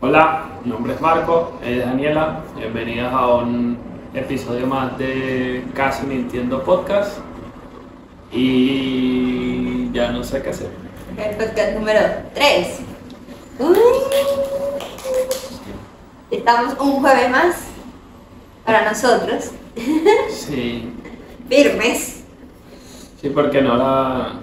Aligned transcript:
Hola, 0.00 0.48
mi 0.64 0.70
nombre 0.70 0.94
es 0.94 1.00
Marco, 1.00 1.58
es 1.64 1.84
Daniela, 1.84 2.40
bienvenidas 2.56 3.12
a 3.12 3.26
un 3.36 3.76
episodio 4.14 4.66
más 4.66 4.96
de 4.98 5.64
Casi 5.74 6.06
Mintiendo 6.06 6.62
Podcast 6.64 7.18
y 8.32 9.90
ya 9.92 10.10
no 10.12 10.24
sé 10.24 10.42
qué 10.42 10.50
hacer. 10.50 10.70
El 11.18 11.36
podcast 11.36 11.74
número 11.74 12.00
3. 12.34 12.80
Estamos 16.30 16.74
un 16.80 16.92
jueves 17.00 17.30
más 17.30 17.56
para 18.64 18.88
nosotros, 18.88 19.50
Sí, 20.30 20.92
firmes. 21.48 22.24
sí, 23.20 23.28
porque 23.30 23.60
no 23.60 23.76
la... 23.76 24.39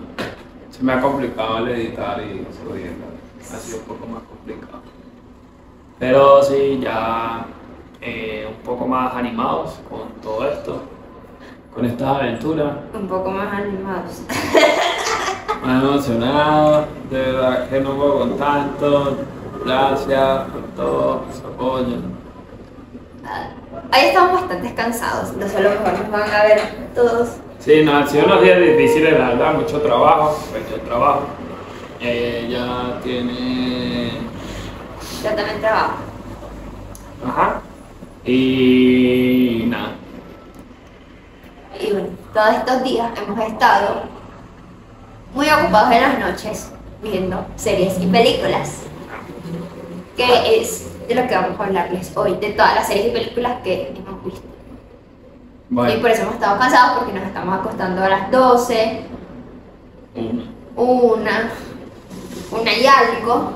Se 0.78 0.84
me 0.84 0.94
ha 0.94 1.02
complicado 1.02 1.57
el 1.66 1.70
editar 1.70 2.21
y 2.21 2.46
subirla, 2.56 3.07
ha 3.42 3.57
sido 3.57 3.79
un 3.79 3.83
poco 3.86 4.06
más 4.06 4.21
complicado. 4.29 4.84
Pero 5.97 6.43
sí, 6.43 6.79
ya 6.79 7.47
eh, 8.00 8.47
un 8.47 8.64
poco 8.64 8.87
más 8.87 9.15
animados 9.15 9.79
con 9.89 10.10
todo 10.21 10.48
esto, 10.48 10.84
con 11.74 11.84
estas 11.84 12.07
aventuras. 12.07 12.75
Un 12.93 13.07
poco 13.07 13.32
más 13.32 13.51
animados. 13.54 14.21
Más 15.64 15.84
emocionado, 15.84 16.86
de 17.09 17.20
verdad 17.20 17.68
que 17.68 17.79
no 17.79 17.96
puedo 17.96 18.20
con 18.20 18.37
tanto. 18.37 19.18
Gracias 19.65 20.50
por 20.50 20.62
todo 20.75 21.23
su 21.34 21.48
apoyo. 21.48 21.98
Ahí 23.92 24.09
estamos 24.09 24.42
bastante 24.42 24.75
cansados, 24.75 25.34
no 25.34 25.48
sé, 25.48 25.57
a 25.57 25.62
lo 25.62 25.70
mejor 25.71 26.00
nos 26.00 26.12
van 26.12 26.29
a 26.29 26.43
ver 26.43 26.62
todos. 26.93 27.37
Sí, 27.68 27.84
no, 27.84 27.98
han 27.98 28.10
sido 28.10 28.28
unos 28.28 28.42
días 28.44 28.62
difíciles, 28.62 29.20
la 29.20 29.28
verdad, 29.28 29.56
mucho 29.56 29.82
trabajo, 29.82 30.39
mucho 30.54 30.82
trabajo. 30.84 31.24
Ella 32.00 32.98
tiene. 33.03 34.12
Yo 35.22 35.30
también 35.36 35.59
trabajo. 35.59 35.96
Ajá. 37.28 37.62
Y 38.24 39.66
nada. 39.68 39.96
Y 41.78 41.92
bueno, 41.92 42.08
todos 42.34 42.56
estos 42.56 42.84
días 42.86 43.12
hemos 43.18 43.46
estado 43.46 44.04
muy 45.34 45.50
ocupados 45.50 45.92
en 45.92 46.02
las 46.04 46.20
noches 46.20 46.72
viendo 47.04 47.46
series 47.58 48.00
y 48.00 48.08
películas. 48.08 48.84
Que 50.16 50.62
es 50.62 50.88
de 51.06 51.16
lo 51.16 51.28
que 51.28 51.36
vamos 51.36 51.59
a 51.59 51.66
hablarles 51.66 52.16
hoy, 52.16 52.38
de 52.38 52.52
todas 52.52 52.76
las 52.76 52.88
series 52.88 53.08
y 53.08 53.09
películas 53.09 53.62
que 53.62 53.94
hemos 53.94 54.24
visto. 54.24 54.56
Y 55.70 55.98
por 56.02 56.10
eso 56.10 56.22
hemos 56.23 56.36
estado 56.36 56.60
cansados 56.60 56.98
porque 57.00 57.14
nos 57.14 57.23
estamos 57.23 57.60
acostando 57.60 58.04
a 58.04 58.10
las 58.10 58.32
12, 58.32 59.02
una. 60.16 60.44
una, 60.76 61.52
una 62.52 62.74
y 62.74 62.86
algo. 62.88 63.52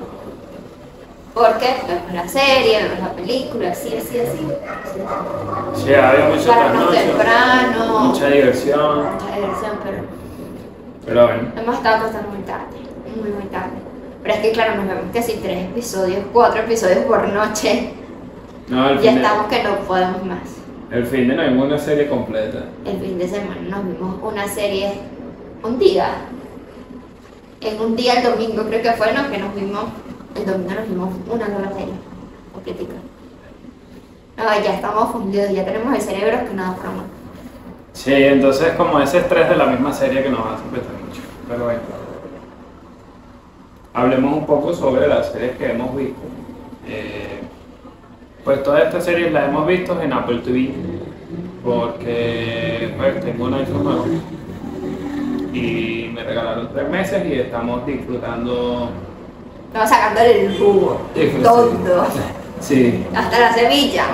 Porque 1.34 1.76
vemos 1.88 2.14
la 2.14 2.28
serie, 2.28 2.84
vemos 2.84 3.00
la 3.00 3.14
película, 3.14 3.72
así, 3.72 3.96
así, 3.96 4.20
así. 4.20 4.46
Sí, 5.76 5.94
había 5.94 6.28
mucho 6.28 6.48
Pararnos 6.50 6.92
temprano, 6.92 8.00
mucha 8.02 8.28
diversión, 8.28 9.14
mucha 9.14 9.36
diversión, 9.38 9.72
pero 9.82 10.04
pero 11.06 11.28
bueno. 11.28 11.52
hemos 11.56 11.76
estado 11.78 11.96
acostando 11.96 12.30
muy 12.32 12.42
tarde, 12.44 12.78
muy, 13.16 13.30
muy 13.32 13.46
tarde. 13.46 13.72
Pero 14.22 14.36
es 14.36 14.42
que, 14.42 14.52
claro, 14.52 14.76
nos 14.76 14.88
vemos 14.88 15.06
casi 15.14 15.34
tres 15.38 15.70
episodios, 15.70 16.26
cuatro 16.34 16.62
episodios 16.64 17.06
por 17.06 17.26
noche. 17.30 17.94
No, 18.68 19.00
Ya 19.02 19.14
estamos 19.14 19.48
que 19.48 19.64
no 19.64 19.76
podemos 19.88 20.24
más. 20.26 20.61
El 20.92 21.06
fin 21.06 21.28
de 21.30 21.36
no 21.36 21.44
vimos 21.44 21.68
una 21.68 21.78
serie 21.78 22.10
completa. 22.10 22.66
El 22.86 23.00
fin 23.00 23.18
de 23.18 23.28
semana 23.28 23.62
nos 23.70 23.86
vimos 23.86 24.16
una 24.22 24.48
serie 24.48 24.92
un 25.64 25.80
día. 25.80 26.10
En 27.62 27.80
un 27.80 27.96
día, 27.96 28.20
el 28.20 28.24
domingo 28.24 28.64
creo 28.64 28.82
que 28.82 28.92
fue, 28.94 29.14
¿no? 29.14 29.30
Que 29.30 29.38
nos 29.38 29.56
vimos, 29.56 29.86
el 30.36 30.46
domingo 30.46 30.74
nos 30.74 30.90
vimos 30.90 31.10
una 31.30 31.48
nueva 31.48 31.70
serie. 31.70 31.94
Completica. 32.54 32.96
No, 34.38 34.44
ya 34.44 34.74
estamos 34.74 35.12
fundidos, 35.12 35.52
ya 35.52 35.64
tenemos 35.64 35.96
el 35.96 36.02
cerebro 36.02 36.46
que 36.46 36.54
nada 36.56 36.74
forma. 36.74 37.04
Sí, 37.94 38.14
entonces 38.14 38.74
como 38.74 39.00
ese 39.00 39.20
estrés 39.20 39.50
de 39.50 39.56
la 39.56 39.68
misma 39.68 39.94
serie 39.94 40.24
que 40.24 40.30
nos 40.30 40.40
hace 40.40 40.64
pensar 40.72 40.94
mucho. 40.94 41.22
Pero 41.48 41.64
bueno. 41.66 41.80
Hablemos 43.94 44.34
un 44.34 44.46
poco 44.46 44.74
sobre 44.74 45.08
las 45.08 45.32
series 45.32 45.58
que 45.58 45.72
hemos 45.72 45.96
visto. 45.96 46.22
Eh, 46.88 47.31
pues 48.44 48.64
todas 48.64 48.84
estas 48.86 49.06
series 49.06 49.32
las 49.32 49.50
hemos 49.50 49.68
visto 49.68 50.00
en 50.02 50.14
Apple 50.14 50.40
TV. 50.44 50.72
Porque 51.64 52.94
pues, 52.98 53.22
tengo 53.24 53.46
un 53.46 53.54
iPhone 53.54 53.84
nuevo. 53.84 54.06
Y 55.54 56.10
me 56.14 56.24
regalaron 56.24 56.70
tres 56.74 56.90
meses 56.90 57.26
y 57.26 57.34
estamos 57.40 57.86
disfrutando. 57.86 58.90
Estamos 59.68 59.90
sacándole 59.90 60.46
el 60.46 60.58
jugo. 60.58 61.02
Todo. 61.44 61.72
Sí, 62.60 63.06
Hasta 63.16 63.40
la 63.40 63.54
semilla. 63.54 64.06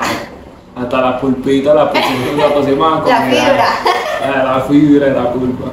hasta 0.75 1.01
la 1.01 1.19
pulpita 1.19 1.73
la 1.73 1.91
pusimos, 1.91 2.37
la 2.37 2.53
pusimos 2.53 3.01
a 3.05 3.09
La 3.09 3.21
fibra. 3.21 3.65
La, 4.21 4.43
la 4.43 4.61
fibra 4.61 5.07
la 5.09 5.33
pulpa. 5.33 5.71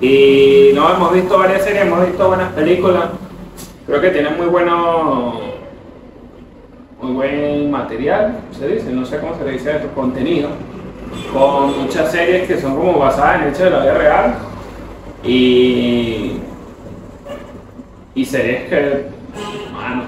Y 0.00 0.70
no, 0.74 0.94
hemos 0.94 1.12
visto 1.12 1.38
varias 1.38 1.64
series, 1.64 1.82
hemos 1.82 2.06
visto 2.06 2.28
buenas 2.28 2.52
películas. 2.52 3.04
Creo 3.86 4.00
que 4.00 4.10
tienen 4.10 4.36
muy 4.36 4.46
bueno. 4.46 5.40
Muy 7.06 7.14
buen 7.14 7.70
material, 7.70 8.40
se 8.50 8.66
dice, 8.66 8.90
no 8.90 9.06
sé 9.06 9.20
cómo 9.20 9.36
se 9.36 9.44
le 9.44 9.52
dice 9.52 9.76
esto, 9.76 9.86
contenido. 9.94 10.48
Con 11.32 11.82
muchas 11.82 12.10
series 12.10 12.48
que 12.48 12.60
son 12.60 12.74
como 12.74 12.98
basadas 12.98 13.42
en 13.42 13.48
hechos 13.48 13.60
de 13.60 13.70
la 13.70 13.80
vida 13.80 13.94
real. 13.94 14.34
Y. 15.22 16.40
Y 18.16 18.24
series 18.24 18.68
que. 18.68 19.06
Mano. 19.72 20.02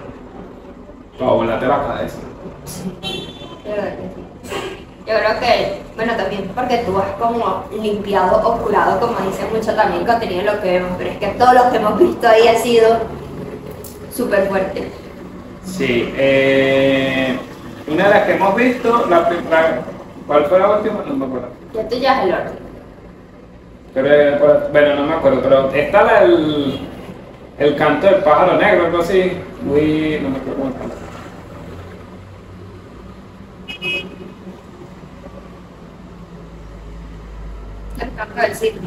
Para 1.16 1.30
volarte 1.30 1.66
la 1.68 1.86
cabeza. 1.86 2.18
Sí. 2.64 2.92
Yo 5.06 5.14
creo 5.14 5.38
que, 5.38 5.82
bueno, 5.94 6.16
también 6.16 6.50
porque 6.52 6.78
tú 6.78 6.98
has 6.98 7.10
como 7.12 7.64
limpiado 7.80 8.42
o 8.44 8.58
curado, 8.58 8.98
como 8.98 9.20
dice 9.30 9.46
mucho 9.54 9.72
también 9.76 10.04
contenido 10.04 10.52
lo 10.52 10.60
que 10.60 10.72
vemos, 10.72 10.90
pero 10.98 11.10
es 11.10 11.18
que 11.18 11.28
todo 11.28 11.52
lo 11.52 11.70
que 11.70 11.76
hemos 11.76 11.96
visto 11.96 12.26
ahí 12.26 12.48
ha 12.48 12.58
sido 12.58 12.98
súper 14.12 14.48
fuerte. 14.48 14.97
Sí, 15.68 16.12
eh, 16.16 17.38
una 17.86 18.04
de 18.04 18.10
las 18.10 18.26
que 18.26 18.34
hemos 18.34 18.56
visto, 18.56 19.06
la, 19.08 19.28
primera 19.28 19.82
¿cuál 20.26 20.46
fue 20.46 20.58
la 20.58 20.70
última? 20.70 21.04
No 21.06 21.14
me 21.14 21.26
acuerdo. 21.26 21.48
Ya 21.74 21.88
tú 21.88 21.96
ya 21.96 22.18
es 22.18 22.28
el 22.28 22.34
orden. 22.34 22.58
Pero, 23.94 24.68
bueno, 24.72 24.94
no 24.96 25.06
me 25.06 25.14
acuerdo, 25.14 25.42
pero 25.42 25.72
está 25.72 26.04
la, 26.04 26.22
el, 26.22 26.80
el 27.58 27.76
canto 27.76 28.06
del 28.06 28.22
pájaro 28.22 28.56
negro, 28.56 28.86
algo 28.86 28.98
así. 29.00 29.32
Muy, 29.62 30.18
no 30.22 30.30
me 30.30 30.38
acuerdo 30.38 30.62
cómo. 30.62 30.72
El 38.00 38.14
campo 38.16 38.40
del. 38.40 38.80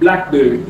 Blackbird. 0.00 0.60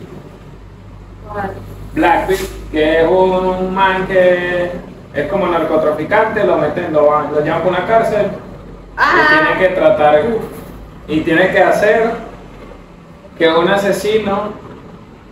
Blackbeard, 1.94 2.40
que 2.72 3.00
es 3.00 3.08
un 3.08 3.74
man 3.74 4.06
que 4.06 4.93
es 5.14 5.28
como 5.30 5.46
narcotraficante, 5.46 6.44
lo 6.44 6.56
meten, 6.58 6.92
lo, 6.92 7.06
van- 7.06 7.32
lo 7.32 7.40
llevan 7.42 7.62
a 7.62 7.66
una 7.68 7.86
cárcel 7.86 8.26
y 8.26 8.96
Ah, 8.96 9.26
tiene 9.54 9.58
que 9.68 9.74
tratar 9.74 10.20
y 11.08 11.20
tiene 11.20 11.50
que 11.50 11.60
hacer 11.62 12.10
que 13.38 13.48
un 13.48 13.68
asesino 13.68 14.52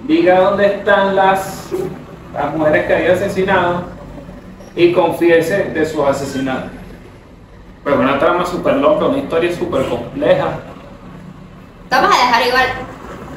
diga 0.05 0.41
dónde 0.41 0.67
están 0.67 1.15
las, 1.15 1.69
las 2.35 2.55
mujeres 2.55 2.87
que 2.87 2.95
había 2.97 3.13
asesinado 3.13 3.85
y 4.75 4.93
confiese 4.93 5.65
de 5.65 5.87
sus 5.87 6.05
asesinatos. 6.05 6.71
Pues 7.85 7.97
una 7.97 8.19
trama 8.19 8.45
súper 8.47 8.77
loca, 8.77 9.07
una 9.07 9.19
historia 9.19 9.55
súper 9.55 9.85
compleja. 9.89 10.47
vamos 11.91 12.11
a 12.15 12.27
dejar 12.27 12.47
igual 12.47 12.67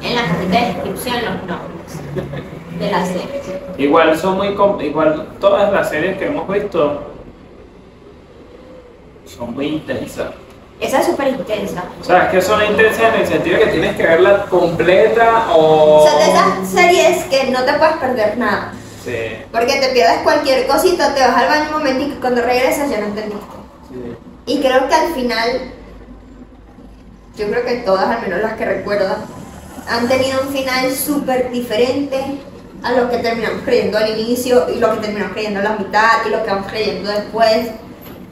en 0.02 0.14
la 0.14 0.22
de 0.22 0.66
descripción 0.66 1.16
los 1.16 1.34
nombres 1.46 2.00
de 2.78 2.90
la 2.90 3.04
serie. 3.06 3.42
Igual 3.78 4.16
son 4.18 4.36
muy 4.36 4.48
igual 4.84 5.28
todas 5.40 5.72
las 5.72 5.88
series 5.88 6.18
que 6.18 6.26
hemos 6.26 6.48
visto 6.48 7.12
son 9.26 9.54
muy 9.54 9.66
intensas. 9.66 10.28
Esa 10.78 11.00
es 11.00 11.06
súper 11.06 11.28
intensa. 11.28 11.84
O 12.00 12.04
sea, 12.04 12.24
es 12.26 12.30
que 12.30 12.42
son 12.42 12.62
intensas 12.64 13.14
en 13.14 13.20
el 13.20 13.26
sentido 13.26 13.58
que 13.58 13.66
tienes 13.66 13.96
que 13.96 14.02
verla 14.02 14.44
completa 14.46 15.46
o... 15.54 16.06
Son 16.06 16.18
de 16.18 16.24
esas 16.26 16.68
series 16.68 17.24
que 17.24 17.50
no 17.50 17.64
te 17.64 17.72
puedes 17.74 17.96
perder 17.96 18.36
nada. 18.36 18.72
Sí, 19.02 19.16
Porque 19.52 19.76
te 19.76 19.88
pierdes 19.88 20.18
cualquier 20.22 20.66
cosita, 20.66 21.14
te 21.14 21.20
vas 21.20 21.36
al 21.36 21.48
baño 21.48 21.66
un 21.68 21.78
momento 21.78 22.04
y 22.14 22.18
cuando 22.18 22.42
regresas 22.42 22.90
ya 22.90 23.00
no 23.00 23.06
entendiste. 23.06 23.46
sí. 23.88 24.16
Y 24.48 24.60
creo 24.60 24.86
que 24.86 24.94
al 24.94 25.12
final, 25.14 25.72
yo 27.36 27.48
creo 27.48 27.64
que 27.64 27.76
todas, 27.78 28.08
al 28.08 28.22
menos 28.22 28.42
las 28.42 28.52
que 28.54 28.64
recuerdo, 28.64 29.16
han 29.88 30.08
tenido 30.08 30.40
un 30.42 30.48
final 30.48 30.92
súper 30.92 31.50
diferente 31.50 32.20
a 32.86 32.92
lo 32.92 33.10
que 33.10 33.18
terminamos 33.18 33.62
creyendo 33.64 33.98
al 33.98 34.18
inicio 34.18 34.66
y 34.74 34.78
lo 34.78 34.92
que 34.94 35.00
terminamos 35.00 35.32
creyendo 35.32 35.60
a 35.60 35.64
la 35.64 35.76
mitad 35.76 36.10
y 36.26 36.30
lo 36.30 36.42
que 36.44 36.50
vamos 36.50 36.66
creyendo 36.70 37.10
después. 37.10 37.68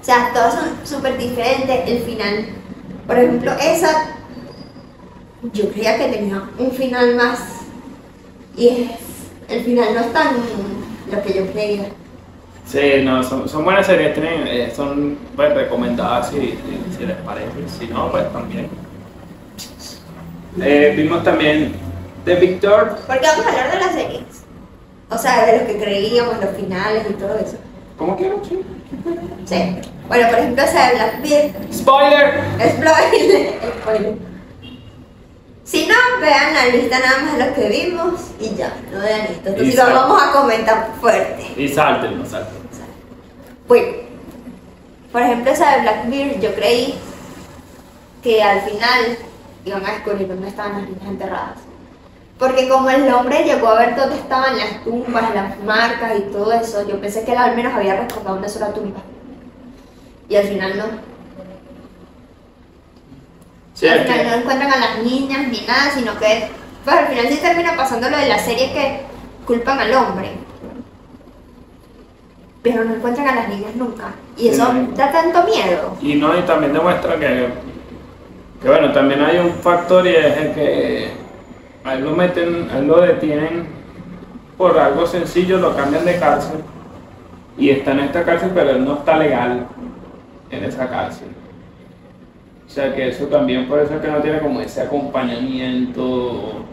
O 0.01 0.05
sea, 0.05 0.31
todas 0.33 0.55
son 0.55 0.65
súper 0.85 1.17
diferentes. 1.19 1.89
El 1.89 1.99
final, 2.03 2.47
por 3.07 3.19
ejemplo, 3.19 3.53
esa, 3.61 4.07
yo 5.53 5.71
creía 5.71 5.97
que 5.99 6.09
tenía 6.09 6.43
un 6.59 6.71
final 6.73 7.15
más. 7.17 7.39
Y 8.57 8.69
es 8.69 8.91
el 9.49 9.65
final 9.65 9.95
no 9.95 10.01
es 10.01 10.13
tan 10.13 10.37
lo 11.11 11.23
que 11.23 11.35
yo 11.35 11.47
creía. 11.53 11.87
Sí, 12.67 13.03
no, 13.05 13.23
son, 13.23 13.47
son 13.49 13.63
buenas 13.65 13.85
series, 13.87 14.15
tienen, 14.15 14.47
eh, 14.47 14.73
son 14.75 15.19
pues, 15.37 15.53
recomendadas 15.55 16.31
si, 16.31 16.37
si- 16.37 16.97
si 16.99 17.05
les 17.07 17.17
parece, 17.19 17.51
si 17.79 17.87
no, 17.89 18.11
pues 18.11 18.33
también. 18.33 18.69
Eh, 20.61 20.95
vimos 20.97 21.23
también 21.25 21.75
The 22.25 22.37
Victor, 22.37 22.97
Porque 23.07 23.27
vamos 23.27 23.45
a 23.47 23.49
hablar 23.51 23.73
de 23.73 23.81
las 23.81 23.93
series. 23.93 24.44
O 25.11 25.19
sea, 25.19 25.47
de 25.47 25.59
lo 25.61 25.67
que 25.67 25.79
creíamos, 25.79 26.37
los 26.41 26.57
finales 26.57 27.05
y 27.09 27.13
todo 27.15 27.39
eso. 27.39 27.57
¿cómo 27.99 28.17
quiero? 28.17 28.41
Sí. 28.49 28.61
Sí. 29.45 29.77
Bueno, 30.09 30.29
por 30.29 30.39
ejemplo, 30.39 30.65
esa 30.65 30.89
de 30.89 30.95
Black 30.95 31.23
Beard. 31.23 31.73
Spoiler. 31.73 32.41
Spoiler. 32.77 33.55
Spoiler. 33.83 34.15
Si 35.65 35.87
no, 35.87 35.95
vean 36.21 36.53
la 36.55 36.67
lista 36.67 36.99
nada 36.99 37.19
más 37.23 37.39
de 37.39 37.47
lo 37.47 37.55
que 37.55 37.69
vimos 37.69 38.21
y 38.39 38.55
ya, 38.55 38.75
no 38.93 38.99
vean 39.01 39.21
esto. 39.23 39.49
Entonces 39.49 39.75
Y 39.75 39.77
lo 39.77 39.85
sal- 39.85 39.95
vamos 39.95 40.23
a 40.23 40.33
comentar 40.33 40.91
fuerte. 41.01 41.47
Y 41.57 41.69
salten, 41.69 42.19
no 42.19 42.27
salten. 42.27 42.55
Bueno, 43.67 43.87
por 45.11 45.23
ejemplo, 45.23 45.51
esa 45.53 45.77
de 45.77 45.83
Blackbeard, 45.83 46.41
yo 46.41 46.55
creí 46.55 46.95
que 48.23 48.43
al 48.43 48.61
final 48.63 49.17
iban 49.65 49.87
a 49.87 49.93
descubrir 49.93 50.29
dónde 50.29 50.49
estaban 50.49 50.73
las 50.73 50.83
niñas 50.83 51.07
enterradas. 51.09 51.59
Porque 52.39 52.69
como 52.69 52.91
el 52.91 53.13
hombre 53.13 53.45
llegó 53.45 53.69
a 53.69 53.79
ver 53.79 53.95
dónde 53.97 54.17
estaban 54.17 54.57
las 54.57 54.83
tumbas, 54.83 55.35
las 55.35 55.59
marcas 55.61 56.13
y 56.19 56.23
todo 56.33 56.53
eso, 56.53 56.87
yo 56.89 57.01
pensé 57.01 57.25
que 57.25 57.33
él 57.33 57.39
al 57.39 57.55
menos 57.57 57.73
había 57.75 57.95
recordado 58.01 58.37
una 58.39 58.49
sola 58.49 58.73
tumba. 58.73 59.01
Y 60.29 60.37
al 60.37 60.45
final 60.49 60.77
no. 60.77 60.85
Sí, 63.75 63.87
al 63.89 64.01
final 64.01 64.27
no 64.27 64.35
encuentran 64.35 64.73
a 64.73 64.77
las 64.79 64.99
niñas 65.05 65.49
ni 65.49 65.61
nada, 65.63 65.91
sino 65.95 66.19
que 66.19 66.49
pues 66.85 66.97
al 66.97 67.07
final 67.07 67.27
sí 67.29 67.39
termina 67.41 67.77
pasando 67.77 68.11
lo 68.11 68.17
de 68.17 68.29
la 68.29 68.39
serie 68.39 68.73
que 68.73 69.01
culpan 69.47 69.79
al 69.79 69.93
hombre. 69.95 70.33
Pero 72.63 72.85
no 72.85 72.95
encuentran 72.95 73.29
a 73.29 73.35
las 73.35 73.49
niñas 73.49 73.75
nunca. 73.77 74.13
Y 74.37 74.49
eso 74.49 74.67
Sí. 74.73 74.89
da 74.97 75.13
tanto 75.13 75.45
miedo. 75.45 75.97
y 76.01 76.15
no, 76.15 76.37
y 76.37 76.43
también 76.43 76.73
demuestra 76.73 77.17
que, 77.19 77.49
que 78.63 78.69
bueno, 78.69 78.93
también 78.93 79.23
hay 79.23 79.39
un 79.39 79.53
factor 79.55 80.07
y 80.07 80.15
es 80.17 80.37
el 80.37 80.55
que 80.55 81.11
a 81.85 81.95
él 81.95 82.05
lo 82.05 82.17
meten, 82.17 82.69
a 82.73 82.79
él 82.79 82.87
lo 82.87 83.01
detienen. 83.01 83.67
Por 84.57 84.79
algo 84.79 85.07
sencillo, 85.07 85.59
lo 85.59 85.77
cambian 85.77 86.05
de 86.05 86.19
cárcel. 86.19 86.61
Y 87.59 87.71
está 87.71 87.93
en 87.93 88.01
esta 88.01 88.25
cárcel, 88.25 88.51
pero 88.55 88.71
él 88.71 88.85
no 88.85 88.95
está 88.95 89.19
legal 89.19 89.67
en 90.51 90.65
esa 90.65 90.89
cárcel. 90.89 91.29
O 92.67 92.71
sea 92.71 92.95
que 92.95 93.09
eso 93.09 93.27
también, 93.27 93.69
por 93.69 93.79
eso 93.79 93.95
es 93.95 94.01
que 94.01 94.09
no 94.09 94.19
tiene 94.19 94.41
como 94.41 94.61
ese 94.61 94.81
acompañamiento 94.81 96.65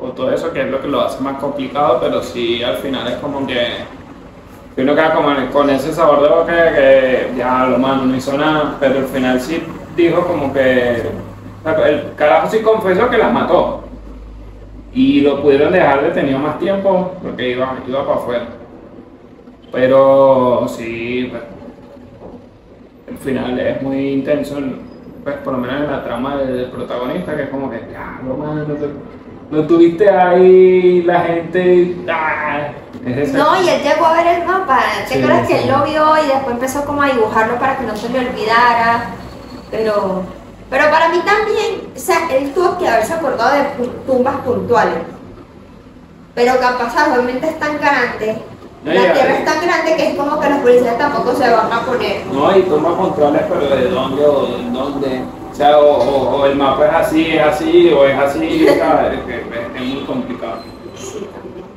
o, 0.00 0.08
todo 0.16 0.32
eso, 0.32 0.52
que 0.52 0.62
es 0.62 0.70
lo 0.70 0.80
que 0.80 0.88
lo 0.88 1.02
hace 1.02 1.22
más 1.22 1.38
complicado, 1.38 1.98
pero 2.00 2.22
sí 2.22 2.62
al 2.62 2.76
final 2.78 3.06
es 3.08 3.16
como 3.16 3.46
que, 3.46 3.68
uno 4.76 4.94
queda 4.94 5.14
como 5.14 5.28
con 5.52 5.70
ese 5.70 5.92
sabor 5.92 6.22
de 6.22 6.28
boca 6.28 6.74
que 6.74 7.32
ya 7.36 7.66
lo 7.66 7.78
mano 7.78 8.04
no 8.04 8.16
hizo 8.16 8.36
nada, 8.36 8.76
pero 8.80 8.98
al 8.98 9.06
final 9.06 9.40
sí 9.40 9.62
dijo 9.96 10.26
como 10.26 10.52
que 10.52 11.02
el 11.86 12.12
carajo 12.16 12.50
sí 12.50 12.60
confesó 12.60 13.08
que 13.08 13.18
las 13.18 13.32
mató 13.32 13.84
y 14.94 15.20
lo 15.20 15.42
pudieron 15.42 15.72
dejar 15.72 16.02
detenido 16.02 16.38
más 16.38 16.58
tiempo 16.58 17.12
porque 17.22 17.50
iba, 17.50 17.76
iba 17.86 18.06
para 18.06 18.18
afuera. 18.18 18.46
Pero 19.72 20.66
sí, 20.68 21.28
pues, 21.30 21.42
el 23.08 23.18
final 23.18 23.58
es 23.58 23.82
muy 23.82 24.08
intenso, 24.12 24.56
pues 25.24 25.36
por 25.38 25.54
lo 25.54 25.58
menos 25.58 25.82
en 25.82 25.90
la 25.90 26.04
trama 26.04 26.36
del, 26.36 26.56
del 26.56 26.70
protagonista, 26.70 27.36
que 27.36 27.42
es 27.44 27.48
como 27.48 27.70
que, 27.70 27.80
ya, 27.92 28.20
lo 28.24 28.36
mano, 28.36 28.64
lo, 28.64 29.56
lo 29.56 29.66
tuviste 29.66 30.08
ahí, 30.08 31.02
la 31.02 31.20
gente, 31.22 31.96
ah, 32.08 32.68
es 33.04 33.32
No, 33.34 33.62
y 33.62 33.68
él 33.68 33.82
llegó 33.82 34.06
a 34.06 34.14
ver 34.22 34.38
el 34.38 34.46
mapa. 34.46 34.80
¿Te 35.08 35.14
Sí, 35.14 35.22
acuerdas 35.22 35.48
que 35.48 35.62
él 35.62 35.68
lo 35.68 35.84
vio 35.84 36.24
y 36.24 36.28
después 36.28 36.54
empezó 36.54 36.84
como 36.84 37.02
a 37.02 37.08
dibujarlo 37.08 37.58
para 37.58 37.76
que 37.76 37.84
no 37.84 37.96
se 37.96 38.08
le 38.10 38.20
olvidara? 38.20 39.10
Pero, 39.70 40.22
pero 40.74 40.90
para 40.90 41.08
mí 41.08 41.20
también, 41.24 41.92
o 41.94 41.98
sea, 41.98 42.26
él 42.32 42.52
tuvo 42.52 42.76
que 42.78 42.88
haberse 42.88 43.12
acordado 43.14 43.54
de 43.54 43.86
tumbas 44.08 44.34
puntuales. 44.40 44.98
Pero 46.34 46.58
capaz, 46.58 46.92
obviamente 47.12 47.46
es 47.48 47.58
tan 47.60 47.78
grande, 47.78 48.42
No, 48.82 48.92
la 48.92 49.12
tierra 49.12 49.28
ya. 49.34 49.38
es 49.38 49.44
tan 49.44 49.60
grande 49.64 49.94
que 49.96 50.08
es 50.10 50.16
como 50.16 50.40
que 50.40 50.50
los 50.50 50.58
policías 50.58 50.98
tampoco 50.98 51.32
se 51.36 51.48
van 51.48 51.72
a 51.72 51.80
poner. 51.86 52.26
No, 52.26 52.58
y 52.58 52.62
toma 52.62 52.96
controles, 52.96 53.42
pero 53.48 53.76
de 53.76 53.88
dónde 53.88 54.26
o 54.26 54.46
de 54.46 54.70
dónde. 54.70 55.22
O 55.52 55.54
sea, 55.54 55.78
o, 55.78 55.92
o- 55.96 56.40
o 56.40 56.46
el 56.46 56.56
mapa 56.56 56.86
es 56.86 56.94
así, 56.94 57.36
es 57.36 57.40
así, 57.46 57.92
o 57.92 58.04
es 58.04 58.18
así, 58.18 58.66
¿sabes? 58.76 59.12
Es, 59.20 59.28
es- 59.28 59.76
es 59.76 59.82
muy 59.94 60.04
complicado. 60.04 60.56
Sí. 60.96 61.24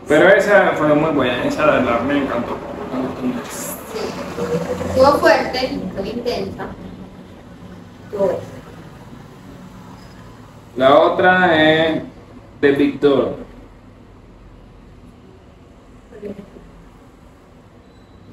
Pero 0.08 0.28
esa 0.30 0.72
fue 0.76 0.88
muy 0.88 1.12
buena, 1.12 1.44
esa 1.44 1.66
de 1.68 1.72
verdad 1.84 2.00
me 2.02 2.18
encantó. 2.18 2.58
Sí. 3.94 4.00
Estuvo 4.90 5.20
fuerte, 5.20 5.80
muy 5.96 6.10
intensa. 6.10 6.66
Estuvo. 8.12 8.40
La 10.77 11.00
otra 11.00 11.59
es 11.59 12.03
de 12.62 12.71
Victor. 12.74 13.35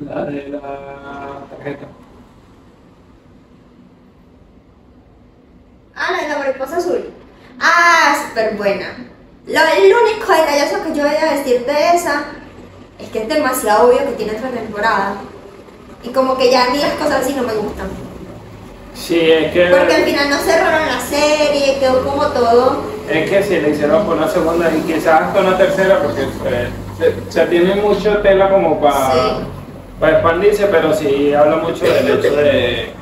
La 0.01 0.25
de 0.27 0.49
la 0.49 0.61
tarjeta. 1.49 1.87
Ah, 5.97 6.13
la 6.13 6.23
de 6.23 6.29
la 6.29 6.39
mariposa 6.39 6.77
azul. 6.77 7.05
Ah, 7.59 8.27
súper 8.29 8.57
buena. 8.57 8.89
Lo, 9.47 9.61
el 9.61 9.95
único 9.95 10.31
detalloso 10.31 10.85
que 10.85 10.95
yo 10.95 11.05
voy 11.05 11.17
a 11.17 11.37
decir 11.37 11.65
de 11.65 11.97
esa 11.97 12.25
es 12.99 13.09
que 13.09 13.23
es 13.23 13.29
demasiado 13.29 13.89
obvio 13.89 14.05
que 14.05 14.17
tiene 14.17 14.37
otra 14.37 14.51
temporada. 14.51 15.17
Y 16.03 16.11
como 16.11 16.37
que 16.37 16.51
ya 16.51 16.67
a 16.67 16.71
mí 16.71 16.77
las 16.77 16.93
cosas 16.93 17.23
así 17.23 17.33
no 17.33 17.43
me 17.45 17.55
gustan. 17.55 17.89
Sí, 18.95 19.21
es 19.21 19.53
que. 19.53 19.67
Porque 19.67 19.95
al 19.95 20.05
final 20.05 20.31
no 20.31 20.37
cerraron 20.39 20.87
la 20.87 21.01
serie, 21.01 21.79
quedó 21.81 22.05
como 22.05 22.27
todo. 22.29 22.83
Es 23.11 23.29
que 23.29 23.43
si 23.43 23.61
le 23.61 23.71
hicieron 23.71 24.07
por 24.07 24.17
una 24.17 24.29
segunda 24.29 24.71
y 24.75 24.81
quizás 24.83 25.35
con 25.35 25.47
una 25.47 25.59
tercera, 25.59 26.01
porque 26.03 26.23
eh, 26.23 26.69
se, 26.99 27.31
se 27.33 27.47
tiene 27.47 27.75
mucho 27.77 28.19
tela 28.19 28.49
como 28.51 28.81
para 28.81 29.11
Sí. 29.13 30.07
expandirse, 30.15 30.67
pero 30.67 30.95
sí 30.95 31.35
habla 31.35 31.57
mucho 31.57 31.85
del 31.85 32.19
hecho 32.19 32.37
de. 32.37 32.93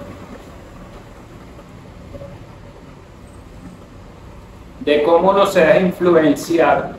de 4.80 5.02
cómo 5.04 5.30
uno 5.30 5.46
se 5.46 5.60
deja 5.60 5.78
influenciar 5.78 6.92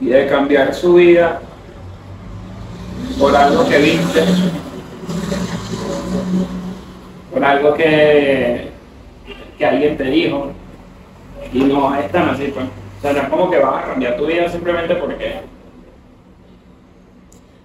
y 0.00 0.08
de 0.08 0.26
cambiar 0.26 0.74
su 0.74 0.94
vida 0.94 1.40
por 3.18 3.34
algo 3.34 3.66
que 3.66 3.78
viste, 3.78 4.24
por 7.34 7.44
algo 7.44 7.74
que, 7.74 8.70
que 9.58 9.66
alguien 9.66 9.96
te 9.96 10.04
dijo. 10.04 10.52
Y 11.52 11.64
no 11.64 11.94
es 11.96 12.10
tan 12.10 12.30
así, 12.30 12.52
pues. 12.54 12.66
O 12.66 13.02
sea, 13.02 13.12
no 13.12 13.20
es 13.22 13.28
como 13.28 13.50
que 13.50 13.58
vas 13.58 13.84
a 13.84 13.88
cambiar 13.88 14.16
tu 14.16 14.26
vida 14.26 14.48
simplemente 14.48 14.94
porque. 14.94 15.40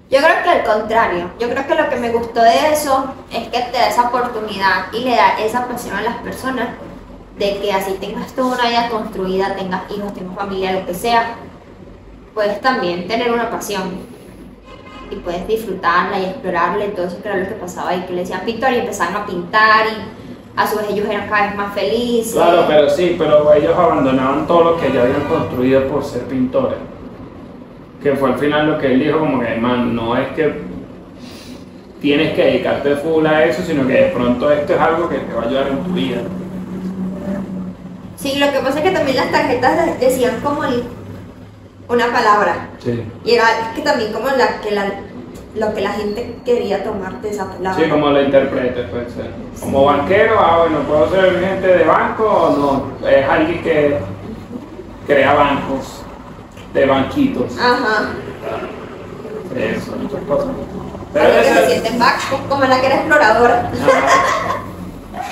Yo 0.09 0.17
creo 0.17 0.43
que 0.43 0.49
al 0.49 0.63
contrario, 0.63 1.29
yo 1.39 1.49
creo 1.49 1.67
que 1.67 1.75
lo 1.75 1.89
que 1.89 1.95
me 1.97 2.09
gustó 2.09 2.41
de 2.41 2.73
eso 2.73 3.13
es 3.31 3.47
que 3.49 3.59
te 3.59 3.77
da 3.77 3.89
esa 3.89 4.07
oportunidad 4.07 4.91
y 4.91 5.01
le 5.03 5.15
da 5.15 5.39
esa 5.39 5.67
pasión 5.67 5.95
a 5.95 6.01
las 6.01 6.15
personas 6.15 6.69
de 7.37 7.59
que 7.59 7.71
así 7.71 7.93
tengas 8.01 8.33
toda 8.33 8.55
una 8.55 8.69
vida 8.69 8.89
construida, 8.89 9.55
tengas 9.55 9.83
hijos, 9.91 10.13
tengas 10.15 10.35
familia, 10.35 10.71
lo 10.73 10.85
que 10.87 10.95
sea, 10.95 11.35
puedes 12.33 12.59
también 12.59 13.07
tener 13.07 13.31
una 13.31 13.51
pasión 13.51 13.99
y 15.11 15.15
puedes 15.17 15.47
disfrutarla 15.47 16.19
y 16.19 16.25
explorarla 16.25 16.85
y 16.85 16.89
todo 16.89 17.07
eso 17.07 17.21
que 17.21 17.29
era 17.29 17.37
lo 17.37 17.47
que 17.47 17.55
pasaba 17.55 17.95
y 17.95 18.01
que 18.01 18.13
le 18.13 18.21
decían 18.21 18.41
pintor 18.45 18.71
y 18.73 18.77
empezaban 18.79 19.15
a 19.15 19.25
pintar 19.25 19.85
y 19.87 20.59
a 20.59 20.67
su 20.67 20.77
vez 20.77 20.87
ellos 20.89 21.07
eran 21.09 21.29
cada 21.29 21.47
vez 21.47 21.55
más 21.55 21.73
felices. 21.73 22.33
Claro, 22.33 22.65
pero 22.67 22.89
sí, 22.89 23.15
pero 23.17 23.53
ellos 23.53 23.73
abandonaban 23.77 24.45
todo 24.47 24.63
lo 24.71 24.77
que 24.79 24.91
ya 24.91 25.03
habían 25.03 25.21
construido 25.23 25.87
por 25.87 26.03
ser 26.03 26.23
pintores. 26.23 26.77
Que 28.03 28.15
fue 28.15 28.29
al 28.31 28.37
final 28.39 28.71
lo 28.71 28.77
que 28.77 28.87
él 28.93 28.99
dijo, 28.99 29.19
como 29.19 29.39
que, 29.41 29.55
man, 29.55 29.95
no 29.95 30.15
es 30.17 30.27
que 30.29 30.61
tienes 32.01 32.33
que 32.33 32.43
dedicarte 32.45 32.95
full 32.95 33.25
a 33.25 33.43
eso, 33.45 33.61
sino 33.61 33.85
que 33.87 33.93
de 33.93 34.05
pronto 34.11 34.51
esto 34.51 34.73
es 34.73 34.79
algo 34.79 35.09
que 35.09 35.17
te 35.19 35.33
va 35.33 35.43
a 35.43 35.45
ayudar 35.45 35.67
en 35.67 35.83
tu 35.83 35.91
vida. 35.91 36.21
Sí, 38.15 38.37
lo 38.37 38.51
que 38.51 38.59
pasa 38.59 38.79
es 38.79 38.83
que 38.85 38.91
también 38.91 39.17
las 39.17 39.31
tarjetas 39.31 39.85
de- 39.99 40.05
decían 40.05 40.39
como 40.41 40.63
el- 40.65 40.83
una 41.89 42.11
palabra. 42.13 42.69
Sí. 42.79 43.03
Y 43.25 43.31
era 43.33 43.71
que 43.75 43.81
también 43.81 44.13
como 44.13 44.27
la 44.29 44.61
que 44.61 44.71
la, 44.71 44.85
lo 45.55 45.73
que 45.73 45.81
la 45.81 45.91
gente 45.91 46.37
quería 46.45 46.83
tomar 46.83 47.19
de 47.21 47.29
esa 47.29 47.49
palabra. 47.49 47.83
Sí, 47.83 47.89
como 47.89 48.09
lo 48.11 48.21
interpretes, 48.21 48.89
puede 48.89 49.09
ser. 49.09 49.31
Como 49.59 49.85
banquero, 49.85 50.39
ah, 50.39 50.59
bueno, 50.59 50.79
¿puedo 50.87 51.09
ser 51.09 51.39
gente 51.39 51.67
de 51.67 51.83
banco 51.83 52.23
o 52.25 52.57
no? 53.01 53.07
Es 53.07 53.27
alguien 53.27 53.61
que 53.63 53.97
crea 55.07 55.33
bancos, 55.33 56.03
de 56.73 56.85
banquitos. 56.85 57.57
Ajá. 57.57 58.09
Eso, 59.55 59.95
muchas 59.99 60.21
cosas. 60.21 60.47
Pero 61.11 61.25
Algo 61.25 61.37
que 61.39 61.43
se 61.43 61.51
esa, 61.51 61.67
siente 61.67 61.97
bajo, 61.97 62.37
como 62.47 62.65
la 62.65 62.79
que 62.79 62.85
era 62.85 62.95
exploradora. 62.97 63.71
Ajá. 63.73 64.61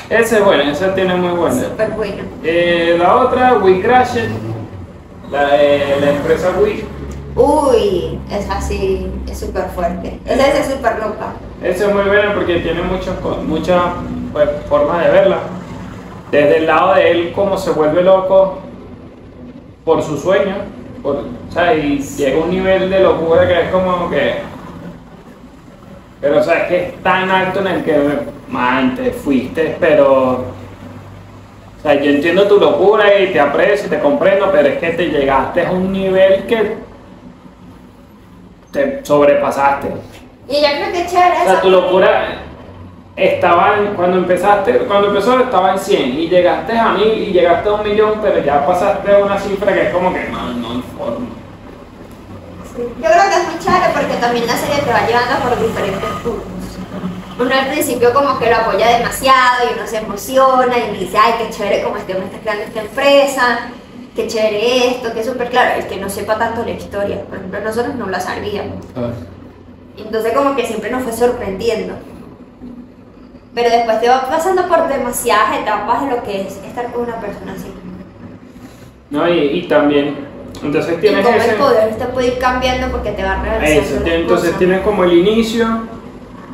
esa 0.09 0.37
es 0.39 0.43
buena, 0.43 0.71
esa 0.71 0.95
tiene 0.95 1.15
muy 1.15 1.37
buena. 1.37 1.61
Súper 1.61 1.91
buena. 1.91 2.23
Eh, 2.43 2.95
la 2.97 3.15
otra, 3.17 3.59
We 3.59 3.79
Crashed, 3.79 4.31
la, 5.31 5.47
de 5.47 5.99
la 6.01 6.11
empresa 6.11 6.53
Wii, 6.59 6.83
Uy, 7.37 8.19
es 8.31 8.49
así, 8.49 9.11
es 9.29 9.39
súper 9.39 9.65
fuerte. 9.69 10.19
Esa 10.25 10.47
es 10.59 10.65
súper 10.65 10.97
loca. 10.97 11.33
Eso 11.61 11.87
es 11.87 11.93
muy 11.93 12.05
bueno 12.05 12.33
porque 12.33 12.61
tiene 12.61 12.81
muchas 12.81 13.15
muchas 13.45 13.79
pues, 14.33 14.49
formas 14.67 15.05
de 15.05 15.11
verla. 15.11 15.37
Desde 16.31 16.57
el 16.57 16.65
lado 16.65 16.95
de 16.95 17.11
él, 17.11 17.31
como 17.33 17.55
se 17.55 17.69
vuelve 17.69 18.01
loco 18.01 18.57
por 19.85 20.01
su 20.01 20.17
sueño, 20.17 20.55
por, 21.03 21.17
o 21.17 21.51
sea, 21.51 21.75
y 21.75 21.99
llega 21.99 22.41
a 22.41 22.43
un 22.43 22.49
nivel 22.49 22.89
de 22.89 23.01
locura 23.01 23.47
que 23.47 23.61
es 23.61 23.69
como 23.69 24.09
que. 24.09 24.37
Pero, 26.19 26.39
o 26.39 26.43
sea, 26.43 26.63
es 26.63 26.67
que 26.69 26.83
es 26.87 27.03
tan 27.03 27.29
alto 27.29 27.59
en 27.59 27.67
el 27.67 27.83
que, 27.83 27.99
man, 28.49 28.95
te 28.95 29.11
fuiste, 29.11 29.77
pero. 29.79 30.56
O 31.87 31.89
sea, 31.89 32.01
yo 32.01 32.11
entiendo 32.11 32.45
tu 32.49 32.59
locura 32.59 33.17
y 33.17 33.31
te 33.31 33.39
aprecio 33.39 33.87
y 33.87 33.89
te 33.89 33.99
comprendo, 33.99 34.51
pero 34.51 34.67
es 34.67 34.77
que 34.77 34.89
te 34.89 35.05
llegaste 35.05 35.65
a 35.65 35.71
un 35.71 35.93
nivel 35.93 36.45
que 36.45 36.75
te 38.73 39.05
sobrepasaste. 39.05 39.87
Y 40.49 40.55
yo 40.55 40.67
creo 40.67 40.91
que 40.91 41.01
es 41.03 41.09
chévere 41.09 41.43
O 41.43 41.45
sea, 41.45 41.61
tu 41.61 41.69
locura 41.69 42.39
estaba 43.15 43.77
en, 43.77 43.95
cuando 43.95 44.17
empezaste, 44.17 44.79
cuando 44.79 45.07
empezó 45.07 45.39
estaba 45.39 45.71
en 45.71 45.79
100 45.79 46.19
y 46.19 46.27
llegaste 46.27 46.77
a 46.77 46.89
1000 46.89 47.07
y 47.07 47.31
llegaste 47.31 47.69
a 47.69 47.71
un 47.71 47.83
millón, 47.83 48.19
pero 48.21 48.43
ya 48.43 48.65
pasaste 48.65 49.09
a 49.09 49.19
una 49.19 49.39
cifra 49.39 49.73
que 49.73 49.83
es 49.83 49.93
como 49.93 50.13
que 50.13 50.25
no, 50.25 50.53
no 50.55 50.71
hay 50.71 50.83
forma. 50.97 51.27
Yo 52.75 52.83
creo 52.97 53.29
que 53.29 53.35
es 53.37 53.47
muy 53.47 53.59
chévere 53.59 53.93
porque 53.93 54.15
también 54.19 54.45
la 54.45 54.57
serie 54.57 54.83
te 54.83 54.91
va 54.91 55.07
llevando 55.07 55.35
por 55.41 55.57
diferentes 55.57 56.09
puntos. 56.21 56.56
Uno 57.39 57.51
al 57.53 57.67
principio 57.67 58.13
como 58.13 58.39
que 58.39 58.49
lo 58.49 58.55
apoya 58.55 58.97
demasiado 58.97 59.69
y 59.69 59.77
uno 59.77 59.87
se 59.87 59.97
emociona 59.97 60.77
y 60.77 60.89
uno 60.89 60.99
dice, 60.99 61.17
ay, 61.17 61.33
qué 61.37 61.49
chévere 61.51 61.83
como 61.83 61.97
este 61.97 62.13
hombre 62.13 62.27
está 62.27 62.39
creando 62.39 62.63
esta 62.63 62.81
empresa, 62.81 63.59
qué 64.15 64.27
chévere 64.27 64.87
esto, 64.87 65.13
que 65.13 65.23
súper 65.23 65.49
claro. 65.49 65.79
El 65.79 65.87
que 65.87 65.97
no 65.97 66.09
sepa 66.09 66.37
tanto 66.37 66.63
la 66.63 66.71
historia, 66.71 67.21
por 67.25 67.37
ejemplo, 67.37 67.59
nosotros 67.61 67.95
no 67.95 68.07
la 68.07 68.19
sabíamos. 68.19 68.85
Entonces 69.97 70.33
como 70.33 70.55
que 70.55 70.65
siempre 70.65 70.89
nos 70.89 71.03
fue 71.03 71.13
sorprendiendo. 71.13 71.93
Pero 73.53 73.69
después 73.69 74.01
te 74.01 74.09
va 74.09 74.29
pasando 74.29 74.67
por 74.67 74.87
demasiadas 74.87 75.59
etapas 75.59 76.03
de 76.03 76.15
lo 76.15 76.23
que 76.23 76.41
es 76.41 76.57
estar 76.57 76.91
con 76.91 77.03
una 77.03 77.19
persona 77.19 77.53
así. 77.53 77.71
¿No? 79.09 79.27
Y, 79.27 79.59
y 79.59 79.67
también, 79.67 80.27
entonces 80.63 80.95
Y 80.97 81.01
tienes 81.01 81.25
cómo 81.25 81.37
ese... 81.37 81.51
el 81.51 81.55
poder 81.55 81.95
te 81.95 82.05
puede 82.05 82.27
ir 82.27 82.37
cambiando 82.39 82.89
porque 82.89 83.11
te 83.11 83.23
va 83.23 83.41
realizando 83.41 84.05
Eso, 84.05 84.15
entonces 84.15 84.57
tienes 84.57 84.81
como 84.81 85.03
el 85.05 85.13
inicio, 85.13 85.87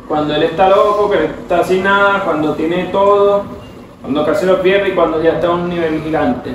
cuando 0.08 0.34
él 0.34 0.42
está 0.42 0.68
loco, 0.68 1.10
que 1.10 1.24
está 1.24 1.64
sin 1.64 1.84
nada, 1.84 2.22
cuando 2.24 2.54
tiene 2.54 2.84
todo, 2.92 3.44
cuando 4.00 4.24
casi 4.24 4.46
lo 4.46 4.60
pierde 4.60 4.90
y 4.90 4.92
cuando 4.92 5.22
ya 5.22 5.32
está 5.32 5.48
a 5.48 5.52
un 5.52 5.68
nivel 5.68 6.02
gigante. 6.02 6.50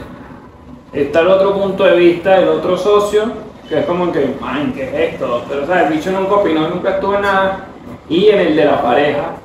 Está 0.93 1.21
el 1.21 1.27
otro 1.27 1.53
punto 1.53 1.83
de 1.83 1.95
vista 1.95 2.39
del 2.39 2.49
otro 2.49 2.77
socio, 2.77 3.23
que 3.67 3.79
es 3.79 3.85
como 3.85 4.11
que, 4.11 4.35
man, 4.39 4.73
¿qué 4.73 4.83
es 4.83 5.13
esto? 5.13 5.43
Pero, 5.47 5.63
o 5.63 5.65
sea, 5.65 5.87
el 5.87 5.93
bicho 5.93 6.11
nunca 6.11 6.35
opinó, 6.35 6.67
nunca 6.69 6.95
estuvo 6.95 7.15
en 7.15 7.21
nada. 7.21 7.65
Y 8.07 8.27
en 8.29 8.39
el 8.39 8.55
de 8.55 8.65
la 8.65 8.81
pareja, 8.81 9.35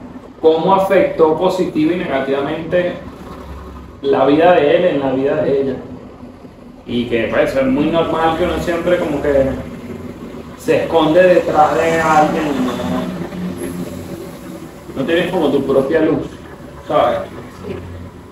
cómo 0.41 0.75
afectó 0.75 1.37
positiva 1.37 1.93
y 1.93 1.97
negativamente 1.97 2.95
la 4.03 4.27
vida 4.27 4.53
de 4.53 4.77
él 4.77 4.85
en 4.85 5.01
la 5.01 5.13
vida 5.13 5.37
de 5.37 5.61
ella. 5.61 5.77
Y 6.87 7.07
que 7.07 7.29
pues 7.31 7.57
es 7.57 7.67
muy 7.67 7.87
normal 7.87 8.37
que 8.37 8.45
uno 8.45 8.59
siempre 8.61 8.99
como 8.99 9.23
que 9.23 9.51
se 10.59 10.85
esconde 10.85 11.23
detrás 11.23 11.75
de 11.75 12.01
alguien 12.01 12.45
no, 14.95 15.03
tienes 15.05 15.31
como 15.31 15.49
tu 15.51 15.65
propia 15.65 16.01
luz, 16.01 16.27
¿sabes? 16.87 17.19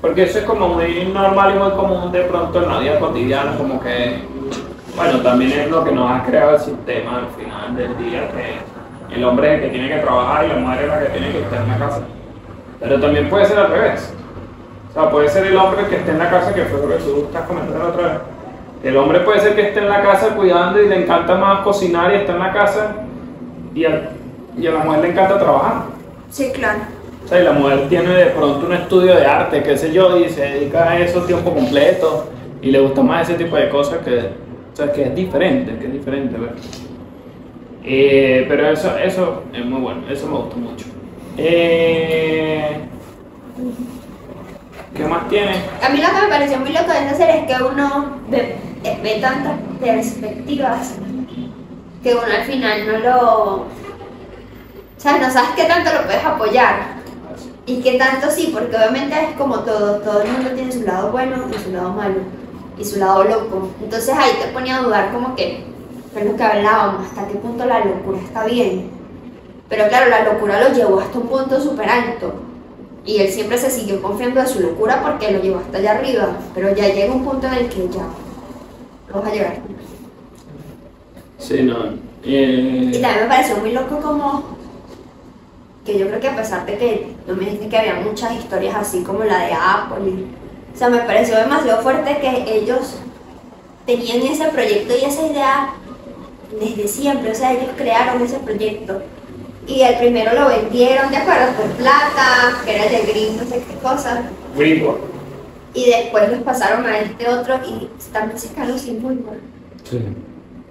Porque 0.01 0.25
eso 0.25 0.41
es 0.41 0.45
como 0.45 0.69
muy 0.69 1.05
normal 1.07 1.55
y 1.55 1.59
muy 1.59 1.71
común 1.71 2.11
de 2.11 2.23
pronto 2.23 2.63
en 2.63 2.69
la 2.69 2.79
vida 2.81 2.99
cotidiana, 2.99 3.57
como 3.57 3.81
que, 3.81 4.23
bueno, 4.97 5.21
también 5.21 5.53
es 5.53 5.71
lo 5.71 5.85
que 5.85 5.93
nos 5.93 6.11
ha 6.11 6.25
creado 6.25 6.57
el 6.57 6.61
sistema 6.61 7.19
al 7.19 7.29
final 7.37 7.77
del 7.77 7.97
día, 7.99 8.29
que 8.31 9.15
el 9.15 9.25
hombre 9.25 9.49
es 9.49 9.55
el 9.55 9.61
que 9.63 9.69
tiene 9.71 9.89
que 9.89 10.01
trabajar 10.01 10.45
y 10.45 10.49
la 10.49 10.57
mujer 10.57 10.83
es 10.83 10.89
la 10.89 11.01
que 11.01 11.09
tiene 11.11 11.33
que 11.33 11.41
estar 11.43 11.63
en 11.63 11.69
la 11.69 11.79
casa. 11.79 12.01
Pero 12.81 13.01
también 13.01 13.31
puede 13.31 13.45
ser 13.45 13.59
al 13.59 13.71
revés. 13.71 14.13
O 14.91 14.93
sea, 14.93 15.11
puede 15.11 15.29
ser 15.29 15.47
el 15.47 15.57
hombre 15.57 15.87
que 15.87 15.97
esté 15.97 16.11
en 16.11 16.19
la 16.19 16.29
casa, 16.29 16.53
que 16.53 16.65
fue 16.65 16.81
lo 16.81 16.89
que 16.89 17.03
tú 17.03 17.25
estás 17.27 17.47
comentando 17.47 17.89
otra 17.89 18.03
vez. 18.03 18.19
El 18.83 18.97
hombre 18.97 19.21
puede 19.21 19.41
ser 19.41 19.55
que 19.55 19.69
esté 19.69 19.79
en 19.79 19.89
la 19.89 20.03
casa 20.03 20.35
cuidando 20.35 20.83
y 20.83 20.89
le 20.89 21.05
encanta 21.05 21.37
más 21.37 21.61
cocinar 21.61 22.13
y 22.13 22.17
está 22.17 22.33
en 22.33 22.39
la 22.41 22.53
casa 22.53 22.97
y 23.75 23.85
a, 23.85 24.11
y 24.59 24.67
a 24.67 24.73
la 24.73 24.81
mujer 24.81 25.01
le 25.03 25.11
encanta 25.11 25.39
trabajar. 25.39 25.92
Sí, 26.33 26.51
claro. 26.53 26.81
O 27.25 27.29
sea, 27.29 27.41
y 27.41 27.45
la 27.45 27.53
mujer 27.53 27.89
tiene 27.91 28.09
de 28.09 28.27
pronto 28.27 28.67
un 28.67 28.73
estudio 28.73 29.15
de 29.15 29.27
arte, 29.27 29.63
qué 29.63 29.77
sé 29.77 29.93
yo, 29.93 30.19
y 30.19 30.31
se 30.31 30.41
dedica 30.41 30.91
a 30.91 30.99
eso 30.99 31.23
tiempo 31.25 31.53
completo 31.53 32.31
y 32.63 32.71
le 32.71 32.81
gusta 32.81 33.03
más 33.03 33.29
ese 33.29 33.45
tipo 33.45 33.55
de 33.55 33.69
cosas 33.69 33.99
que, 33.99 34.19
o 34.19 34.77
sea, 34.77 34.91
que 34.91 35.03
es 35.03 35.15
diferente, 35.15 35.79
que 35.79 35.87
es 35.87 35.93
diferente, 35.93 36.39
¿verdad? 36.39 36.57
Eh, 37.85 38.47
pero 38.49 38.71
eso, 38.71 38.97
eso 38.97 39.43
es 39.53 39.65
muy 39.65 39.81
bueno, 39.83 40.03
eso 40.09 40.27
me 40.27 40.39
gusta 40.39 40.57
mucho. 40.57 40.87
Eh, 41.37 42.79
¿Qué 44.97 45.05
más 45.05 45.29
tiene? 45.29 45.53
A 45.83 45.91
mí 45.91 45.99
lo 45.99 46.09
que 46.09 46.23
me 46.23 46.29
pareció 46.29 46.59
muy 46.59 46.73
loco 46.73 46.93
de 46.93 47.07
esa 47.07 47.15
serie 47.15 47.41
es 47.41 47.47
que 47.47 47.63
uno 47.63 48.17
ve, 48.31 48.57
ve 49.03 49.19
tantas 49.21 49.59
perspectivas 49.81 50.99
que 52.03 52.15
uno 52.15 52.25
al 52.25 52.45
final 52.45 52.87
no 52.87 52.99
lo... 52.99 53.82
O 55.03 55.05
sea, 55.05 55.19
no 55.19 55.29
sabes 55.33 55.51
qué 55.57 55.65
tanto 55.65 55.93
lo 55.93 56.05
puedes 56.05 56.25
apoyar 56.25 56.77
y 57.67 57.81
qué 57.81 57.99
tanto 57.99 58.31
sí, 58.31 58.51
porque 58.53 58.77
obviamente 58.77 59.17
es 59.21 59.37
como 59.37 59.59
todo, 59.59 59.97
todo 59.97 60.23
el 60.23 60.31
mundo 60.31 60.51
tiene 60.51 60.71
su 60.71 60.83
lado 60.83 61.11
bueno 61.11 61.47
y 61.51 61.59
su 61.61 61.73
lado 61.73 61.91
malo 61.91 62.21
y 62.79 62.85
su 62.85 63.01
lado 63.01 63.25
loco. 63.25 63.69
Entonces 63.83 64.15
ahí 64.17 64.31
te 64.41 64.53
ponía 64.53 64.77
a 64.77 64.83
dudar 64.83 65.11
como 65.11 65.35
que, 65.35 65.65
es 66.15 66.25
lo 66.25 66.37
que 66.37 66.43
hablábamos, 66.45 67.05
hasta 67.09 67.27
qué 67.27 67.35
punto 67.35 67.65
la 67.65 67.85
locura 67.85 68.19
está 68.21 68.45
bien. 68.45 68.91
Pero 69.69 69.89
claro, 69.89 70.09
la 70.09 70.23
locura 70.23 70.69
lo 70.69 70.73
llevó 70.73 71.01
hasta 71.01 71.19
un 71.19 71.27
punto 71.27 71.61
súper 71.61 71.89
alto. 71.89 72.35
Y 73.05 73.17
él 73.17 73.29
siempre 73.29 73.59
se 73.59 73.73
siguió 73.73 74.01
confiando 74.01 74.41
de 74.41 74.47
su 74.47 74.61
locura 74.61 75.03
porque 75.03 75.33
lo 75.33 75.43
llevó 75.43 75.59
hasta 75.59 75.79
allá 75.79 75.99
arriba. 75.99 76.29
Pero 76.55 76.77
ya 76.77 76.87
llega 76.87 77.13
un 77.13 77.25
punto 77.25 77.49
en 77.49 77.55
el 77.55 77.69
que 77.69 77.89
ya 77.89 78.05
vas 79.13 79.27
a 79.27 79.33
llegar. 79.33 79.57
Sí, 81.39 81.61
no. 81.65 81.87
Y 82.23 82.37
Eh, 82.37 83.01
también 83.03 83.23
me 83.23 83.29
pareció 83.29 83.57
muy 83.57 83.73
loco 83.73 83.99
como 84.01 84.62
que 85.85 85.99
yo 85.99 86.07
creo 86.07 86.21
que 86.21 86.29
a 86.29 86.37
pesar 86.37 86.65
de 86.65 86.79
que 86.79 87.15
tú 87.27 87.35
me 87.35 87.45
dijiste 87.45 87.69
que 87.69 87.79
había 87.79 87.95
muchas 87.97 88.33
historias 88.33 88.75
así 88.77 89.03
como 89.03 89.25
la 89.25 89.47
de 89.47 89.53
Apple, 89.53 90.25
o 90.75 90.79
sea, 90.79 90.89
me 90.89 90.99
pareció 91.01 91.37
demasiado 91.37 91.83
fuerte 91.83 92.19
que 92.21 92.57
ellos 92.57 92.97
tenían 93.85 94.23
ese 94.23 94.49
proyecto 94.49 94.95
y 94.97 95.05
esa 95.05 95.27
idea 95.27 95.75
desde 96.61 96.87
siempre, 96.87 97.33
o 97.33 97.35
sea, 97.35 97.53
ellos 97.53 97.71
crearon 97.77 98.23
ese 98.23 98.39
proyecto. 98.39 99.03
Y 99.67 99.83
el 99.83 99.97
primero 99.97 100.33
lo 100.35 100.49
vendieron, 100.49 101.11
¿de 101.11 101.17
acuerdo? 101.17 101.53
Por 101.53 101.67
plata, 101.73 102.63
que 102.65 102.75
era 102.75 102.85
el 102.87 103.07
de 103.07 103.13
Green, 103.13 103.37
no 103.37 103.45
sé 103.45 103.63
qué 103.67 103.75
cosa. 103.77 104.23
Greenwood. 104.57 104.97
Y 105.75 105.87
después 105.87 106.31
los 106.31 106.41
pasaron 106.41 106.85
a 106.87 106.99
este 106.99 107.29
otro 107.29 107.55
y 107.67 107.89
también 108.13 108.39
se 108.39 108.49
quedaron 108.53 108.79
sin 108.79 109.03
Woolworth. 109.03 109.41
Sí. 109.89 110.01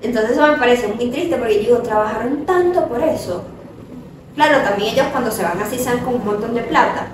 Entonces 0.02 0.32
eso 0.32 0.48
me 0.48 0.58
parece 0.58 0.88
muy 0.88 1.10
triste 1.10 1.38
porque 1.38 1.60
digo, 1.60 1.78
trabajaron 1.78 2.46
tanto 2.46 2.88
por 2.88 3.02
eso. 3.04 3.44
Claro, 4.36 4.58
también 4.64 4.94
ellos 4.94 5.08
cuando 5.12 5.30
se 5.32 5.44
van 5.44 5.60
así 5.62 5.78
se 5.78 5.90
van 5.94 6.00
con 6.04 6.16
un 6.16 6.26
montón 6.26 6.54
de 6.54 6.62
plata. 6.62 7.08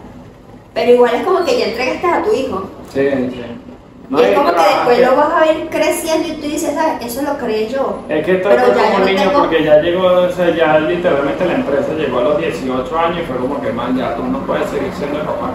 Pero 0.74 0.92
igual 0.92 1.16
es 1.16 1.24
como 1.24 1.44
que 1.44 1.58
ya 1.58 1.66
entregaste 1.68 2.08
a 2.08 2.24
tu 2.24 2.34
hijo. 2.34 2.64
Sí, 2.94 3.10
sí. 3.10 3.42
y 4.10 4.22
es 4.22 4.38
como 4.38 4.50
que 4.52 4.62
después 4.62 5.00
lo 5.06 5.16
vas 5.18 5.34
a 5.34 5.40
ver 5.42 5.68
creciendo 5.70 6.28
y 6.28 6.32
tú 6.34 6.42
dices, 6.44 6.74
¿sabes? 6.76 7.06
Eso 7.06 7.24
lo 7.24 7.38
creé 7.38 7.68
yo. 7.68 8.04
Es 8.08 8.24
que 8.26 8.36
esto 8.38 8.50
fue 8.50 8.58
ya 8.58 8.64
como 8.74 8.96
un 8.96 9.00
no 9.02 9.06
niño 9.06 9.20
tengo- 9.24 9.40
porque 9.40 9.64
ya 9.64 9.82
llegó, 9.82 10.06
o 10.06 10.30
sea, 10.30 10.50
ya 10.56 10.80
literalmente 10.80 11.46
la 11.46 11.54
empresa 11.56 11.94
llegó 11.98 12.20
a 12.20 12.24
los 12.24 12.38
18 12.38 13.00
años 13.00 13.20
y 13.20 13.26
fue 13.26 13.38
como 13.38 13.60
que 13.62 13.72
man, 13.74 13.98
ya 13.98 14.16
tú 14.16 14.24
no 14.24 14.40
puedes 14.46 14.70
seguir 14.70 14.92
siendo 14.94 15.20
el 15.20 15.26
papá. 15.26 15.50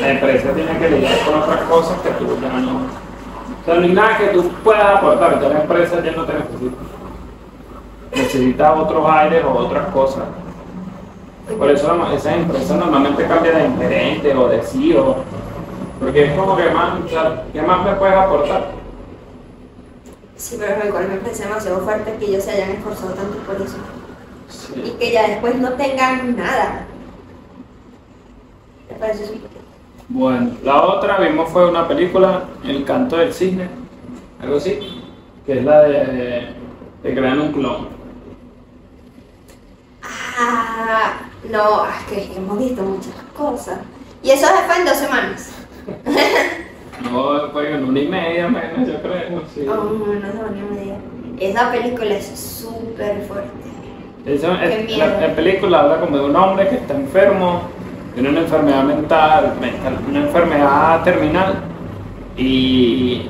La 0.00 0.10
empresa 0.10 0.52
tiene 0.52 0.78
que 0.78 0.90
lidiar 0.90 1.18
con 1.24 1.34
otras 1.42 1.60
cosas 1.62 1.98
que 2.02 2.10
tú 2.10 2.38
ya 2.42 2.48
no. 2.60 2.76
O 2.76 3.64
sea, 3.64 3.74
no 3.74 3.80
hay 3.82 3.92
nada 3.92 4.18
que 4.18 4.26
tú 4.28 4.48
puedas 4.62 4.84
aportar, 4.98 5.40
ya 5.40 5.48
la 5.48 5.60
empresa 5.62 6.02
ya 6.04 6.12
no 6.12 6.24
te 6.24 6.34
necesita. 6.34 6.76
Necesita 8.14 8.72
otros 8.74 9.06
aires 9.10 9.42
o 9.44 9.50
otras 9.50 9.86
cosas. 9.88 10.24
Por 11.54 11.70
eso 11.70 12.12
esas 12.12 12.36
empresas 12.36 12.76
normalmente 12.76 13.24
cambian 13.26 13.78
de 13.78 13.84
gerente 13.84 14.34
o 14.34 14.48
de 14.48 14.62
CEO. 14.62 15.16
Porque 16.00 16.24
es 16.24 16.38
como 16.38 16.56
que 16.56 16.70
más, 16.70 17.00
o 17.04 17.08
sea, 17.08 17.44
¿qué 17.52 17.62
más 17.62 17.84
me 17.84 17.94
puedes 17.94 18.16
aportar? 18.16 18.72
Sí, 20.36 20.56
pero 20.58 20.86
igual 20.86 21.08
me 21.08 21.16
parece 21.16 21.44
demasiado 21.44 21.80
fuerte 21.80 22.16
que 22.18 22.26
ellos 22.26 22.44
se 22.44 22.50
hayan 22.50 22.70
esforzado 22.72 23.14
tanto 23.14 23.38
por 23.38 23.56
eso. 23.56 23.76
Y 24.84 24.90
que 24.98 25.12
ya 25.12 25.28
después 25.28 25.54
no 25.56 25.72
tengan 25.72 26.36
nada. 26.36 26.86
Me 28.90 28.96
parece 28.96 29.26
súper 29.26 29.50
Bueno, 30.08 30.50
la 30.62 30.82
otra 30.84 31.18
vimos 31.18 31.48
fue 31.50 31.68
una 31.68 31.88
película, 31.88 32.44
El 32.64 32.84
canto 32.84 33.16
del 33.16 33.32
cisne, 33.32 33.68
algo 34.42 34.56
así, 34.56 35.02
que 35.46 35.58
es 35.58 35.64
la 35.64 35.82
de, 35.82 36.54
de 37.02 37.14
crear 37.14 37.38
un 37.38 37.52
clon. 37.52 37.88
Ah, 40.38 41.14
no, 41.50 41.84
es 41.86 42.02
que 42.08 42.36
hemos 42.36 42.58
visto 42.58 42.82
muchas 42.82 43.14
cosas. 43.36 43.78
Y 44.22 44.30
eso 44.30 44.46
fue 44.66 44.76
en 44.78 44.84
dos 44.84 44.96
semanas. 44.96 45.52
No, 47.12 47.50
fue 47.52 47.72
en 47.74 47.84
una 47.84 48.00
y 48.00 48.08
media 48.08 48.48
menos, 48.48 48.88
yo 48.88 49.00
creo, 49.02 49.42
sí. 49.54 49.66
Oh, 49.68 49.74
no, 49.74 50.06
no, 50.06 50.14
no, 50.14 50.50
no 50.50 50.70
me 50.74 50.80
digas. 50.80 50.98
Esa 51.38 51.70
película 51.70 52.14
es 52.16 52.26
súper 52.26 53.22
fuerte. 53.28 53.50
Qué 54.24 54.34
es- 54.34 54.42
miedo. 54.86 55.06
la, 55.06 55.20
la 55.28 55.34
película 55.36 55.80
habla 55.80 56.00
como 56.00 56.16
de 56.16 56.24
un 56.24 56.34
hombre 56.34 56.68
que 56.70 56.76
está 56.76 56.94
enfermo, 56.94 57.62
tiene 58.14 58.30
una 58.30 58.40
enfermedad 58.40 58.82
mental, 58.82 59.54
mental, 59.60 59.98
una 60.08 60.18
enfermedad 60.20 61.04
terminal 61.04 61.54
y 62.36 63.28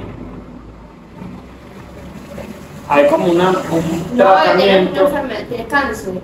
hay 2.89 3.09
como 3.09 3.27
una, 3.27 3.51
un 3.51 4.17
No, 4.17 4.25
él 4.45 4.57
tiene 4.57 4.81
una 4.81 4.93
tratamiento. 4.93 5.01
enfermedad, 5.09 5.41
tiene 5.49 5.67
cáncer. 5.67 6.15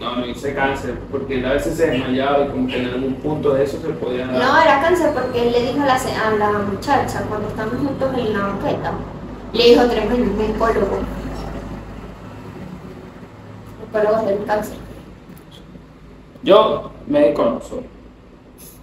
No, 0.00 0.16
no 0.16 0.24
hice 0.26 0.54
cáncer, 0.54 0.98
porque 1.10 1.38
él 1.38 1.44
a 1.44 1.52
veces 1.52 1.76
se 1.76 1.88
desmayaba 1.90 2.46
y 2.46 2.48
como 2.48 2.66
que 2.66 2.78
en 2.82 2.88
algún 2.88 3.14
punto 3.16 3.52
de 3.52 3.64
eso 3.64 3.78
se 3.82 3.88
podía 3.90 4.26
dar. 4.26 4.42
No, 4.42 4.62
era 4.62 4.80
cáncer 4.80 5.12
porque 5.12 5.46
él 5.46 5.52
le 5.52 5.60
dijo 5.72 5.82
a 5.82 5.86
la, 5.86 5.94
a 5.94 6.30
la 6.52 6.58
muchacha 6.60 7.22
cuando 7.28 7.48
estaban 7.48 7.76
juntos 7.78 8.10
en 8.16 8.32
la 8.32 8.38
banqueta, 8.46 8.92
le 9.52 9.64
dijo 9.64 9.84
tenemos 9.84 10.18
un 10.18 10.40
oncólogo. 10.40 10.98
Oncólogo 13.92 14.26
del 14.26 14.44
cáncer. 14.44 14.76
Yo, 16.42 16.90
médico 17.06 17.44
no 17.44 17.60
soy. 17.60 17.84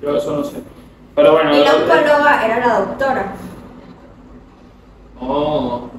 Yo 0.01 0.15
eso 0.17 0.37
no 0.37 0.43
sé. 0.43 0.57
Pero 1.15 1.31
bueno. 1.31 1.55
Y 1.55 1.63
la 1.63 1.73
lo- 1.73 1.77
oncóloga 1.79 2.45
era 2.45 2.59
la 2.67 2.79
doctora. 2.81 3.33
Oh, 5.19 5.89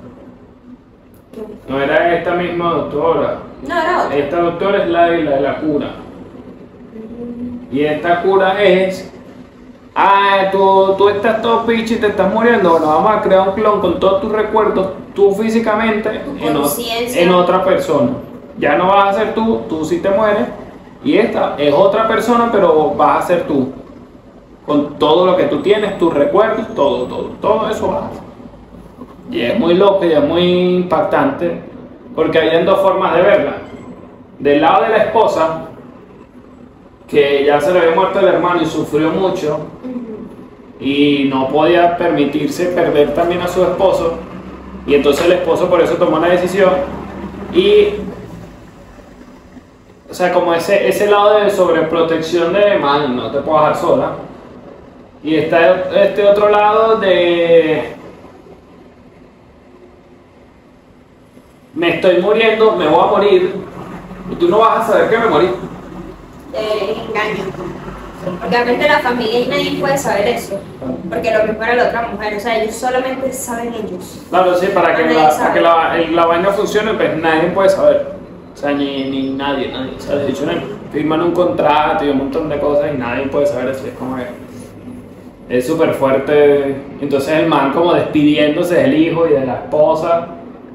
no 1.68 1.80
era 1.82 2.14
esta 2.16 2.34
misma 2.34 2.70
doctora. 2.74 3.38
No, 3.66 3.74
era 3.80 4.04
otra. 4.04 4.16
Esta 4.16 4.40
doctora 4.40 4.82
es 4.84 4.88
la 4.90 5.06
de 5.06 5.22
la, 5.24 5.30
de 5.32 5.40
la 5.40 5.56
cura. 5.60 5.90
Y 7.70 7.80
esta 7.84 8.22
cura 8.22 8.62
es. 8.62 9.10
Ah, 9.94 10.48
tú, 10.52 10.94
tú 10.96 11.08
estás 11.08 11.42
todo 11.42 11.66
pichi 11.66 11.94
y 11.94 11.98
te 11.98 12.06
estás 12.08 12.32
muriendo. 12.32 12.70
Bueno, 12.70 12.86
vamos 12.86 13.12
a 13.12 13.20
crear 13.20 13.48
un 13.48 13.54
clon 13.54 13.80
con 13.80 13.98
todos 13.98 14.20
tus 14.20 14.30
recuerdos, 14.32 14.88
tú 15.14 15.32
físicamente, 15.34 16.08
Tu 16.20 16.46
en, 16.46 16.56
o- 16.56 16.68
en 17.16 17.30
otra 17.34 17.64
persona. 17.64 18.10
Ya 18.58 18.76
no 18.76 18.86
vas 18.88 19.16
a 19.16 19.18
ser 19.18 19.34
tú, 19.34 19.62
tú 19.68 19.84
sí 19.84 19.98
te 19.98 20.08
mueres. 20.10 20.46
Y 21.04 21.16
esta 21.16 21.54
es 21.58 21.72
otra 21.74 22.06
persona, 22.08 22.48
pero 22.52 22.90
vas 22.96 23.24
a 23.24 23.26
ser 23.28 23.46
tú. 23.46 23.68
Con 24.66 24.98
todo 24.98 25.26
lo 25.26 25.36
que 25.36 25.44
tú 25.44 25.62
tienes, 25.62 25.98
tus 25.98 26.12
recuerdos, 26.14 26.66
todo, 26.74 27.04
todo, 27.04 27.30
todo 27.40 27.68
eso 27.70 27.88
vas 27.88 28.02
a 28.02 28.06
hacer. 28.06 28.22
Y 29.30 29.40
es 29.42 29.58
muy 29.58 29.74
loco 29.74 30.04
y 30.04 30.12
es 30.12 30.22
muy 30.24 30.42
impactante 30.76 31.60
porque 32.18 32.36
hay 32.36 32.64
dos 32.64 32.80
formas 32.80 33.14
de 33.14 33.22
verla. 33.22 33.52
Del 34.40 34.60
lado 34.60 34.82
de 34.82 34.88
la 34.88 34.96
esposa, 35.04 35.68
que 37.06 37.44
ya 37.44 37.60
se 37.60 37.72
le 37.72 37.78
había 37.78 37.94
muerto 37.94 38.18
el 38.18 38.26
hermano 38.26 38.60
y 38.60 38.66
sufrió 38.66 39.12
mucho 39.12 39.60
y 40.80 41.28
no 41.30 41.46
podía 41.46 41.96
permitirse 41.96 42.70
perder 42.70 43.14
también 43.14 43.40
a 43.42 43.46
su 43.46 43.62
esposo. 43.62 44.14
Y 44.84 44.96
entonces 44.96 45.26
el 45.26 45.32
esposo 45.34 45.70
por 45.70 45.80
eso 45.80 45.94
tomó 45.94 46.18
la 46.18 46.30
decisión. 46.30 46.72
Y, 47.54 47.90
o 50.10 50.12
sea, 50.12 50.32
como 50.32 50.52
ese, 50.54 50.88
ese 50.88 51.08
lado 51.08 51.38
de 51.38 51.50
sobreprotección 51.50 52.52
de, 52.52 52.80
man, 52.80 53.14
no 53.14 53.30
te 53.30 53.38
puedo 53.42 53.60
dejar 53.60 53.76
sola. 53.76 54.12
Y 55.22 55.36
está 55.36 55.88
este 56.02 56.26
otro 56.26 56.48
lado 56.48 56.96
de 56.96 57.96
me 61.78 61.94
estoy 61.94 62.20
muriendo, 62.20 62.72
me 62.76 62.86
voy 62.88 63.02
a 63.02 63.06
morir, 63.10 63.54
y 64.30 64.34
tú 64.34 64.48
no 64.48 64.58
vas 64.58 64.80
a 64.88 64.92
saber 64.92 65.08
que 65.10 65.18
me 65.18 65.26
morí. 65.26 65.46
de 66.52 66.92
engaño. 66.92 67.44
Porque 68.40 68.56
realmente 68.56 68.88
la 68.88 68.98
familia 68.98 69.40
y 69.40 69.46
nadie 69.46 69.80
puede 69.80 69.96
saber 69.96 70.28
eso. 70.28 70.58
Porque 71.08 71.30
lo 71.30 71.44
mismo 71.44 71.62
era 71.62 71.74
la 71.76 71.84
otra 71.88 72.08
mujer. 72.08 72.36
O 72.36 72.40
sea, 72.40 72.62
ellos 72.62 72.74
solamente 72.74 73.32
saben 73.32 73.72
ellos. 73.72 74.26
Claro, 74.28 74.54
sí, 74.56 74.66
para 74.74 74.94
que, 74.94 75.04
la, 75.14 75.30
para 75.30 75.52
que 75.54 75.60
la, 75.60 75.96
el- 75.98 76.14
la 76.16 76.26
vaina 76.26 76.50
funcione, 76.50 76.92
pues 76.94 77.16
nadie 77.16 77.50
puede 77.50 77.68
saber. 77.70 78.12
O 78.52 78.56
sea, 78.56 78.72
ni, 78.72 79.08
ni 79.08 79.30
nadie, 79.30 79.70
nadie. 79.72 79.92
O 79.96 80.00
sea, 80.00 80.16
de 80.16 80.28
hecho, 80.30 80.42
firman 80.92 81.22
un 81.22 81.32
contrato 81.32 82.04
y 82.04 82.10
un 82.10 82.18
montón 82.18 82.48
de 82.48 82.58
cosas 82.58 82.90
y 82.92 82.98
nadie 82.98 83.26
puede 83.28 83.46
saber 83.46 83.68
eso. 83.68 83.86
Es 83.86 83.92
como 83.94 84.16
que 84.16 84.24
es 85.56 85.66
súper 85.66 85.94
fuerte. 85.94 86.76
Entonces 87.00 87.30
el 87.38 87.46
man 87.46 87.72
como 87.72 87.94
despidiéndose 87.94 88.74
del 88.74 88.94
hijo 88.94 89.26
y 89.26 89.32
de 89.34 89.46
la 89.46 89.54
esposa, 89.54 90.26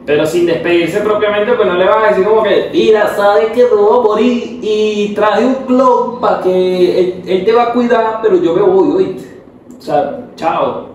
pero 0.06 0.26
sin 0.26 0.46
despedirse 0.46 1.00
propiamente, 1.00 1.54
pues 1.54 1.68
no 1.68 1.76
le 1.76 1.86
vas 1.86 2.04
a 2.04 2.08
decir 2.10 2.26
como 2.26 2.44
que, 2.44 2.70
mira, 2.74 3.08
sabes 3.16 3.52
que 3.52 3.64
me 3.64 3.76
voy 3.76 4.00
a 4.00 4.02
morir 4.02 4.60
y 4.62 5.14
traje 5.16 5.46
un 5.46 5.56
clon 5.66 6.20
para 6.20 6.42
que 6.42 7.00
él, 7.00 7.24
él 7.26 7.46
te 7.46 7.54
va 7.54 7.64
a 7.64 7.74
cuidar, 7.74 8.20
pero 8.22 8.42
yo 8.42 8.54
me 8.54 8.62
voy, 8.62 8.96
oíste. 8.96 9.42
O 9.78 9.82
sea, 9.82 10.28
chao. 10.36 10.88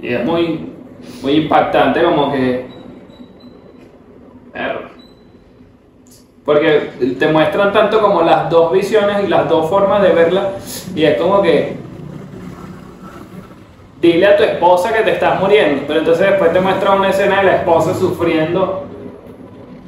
Y 0.00 0.14
es 0.14 0.24
muy, 0.24 0.72
muy 1.22 1.32
impactante 1.32 2.02
como 2.02 2.32
que... 2.32 2.66
Porque 6.44 7.16
te 7.18 7.32
muestran 7.32 7.72
tanto 7.72 8.00
como 8.00 8.22
las 8.22 8.48
dos 8.48 8.72
visiones 8.72 9.24
y 9.24 9.26
las 9.26 9.48
dos 9.48 9.68
formas 9.68 10.00
de 10.00 10.10
verla 10.10 10.52
y 10.94 11.02
es 11.02 11.20
como 11.20 11.42
que 11.42 11.76
dile 14.12 14.26
a 14.26 14.36
tu 14.36 14.42
esposa 14.42 14.92
que 14.92 15.02
te 15.02 15.12
estás 15.12 15.40
muriendo, 15.40 15.82
pero 15.86 16.00
entonces 16.00 16.26
después 16.30 16.52
te 16.52 16.60
muestra 16.60 16.94
una 16.94 17.10
escena 17.10 17.38
de 17.38 17.44
la 17.44 17.56
esposa 17.56 17.94
sufriendo 17.94 18.84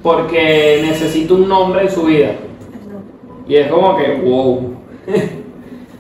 porque 0.02 0.81
necesita 0.83 1.35
un 1.35 1.48
nombre 1.48 1.83
en 1.83 1.90
su 1.90 2.02
vida. 2.04 2.31
Y 3.46 3.57
es 3.57 3.70
como 3.70 3.96
que, 3.96 4.14
wow. 4.14 4.74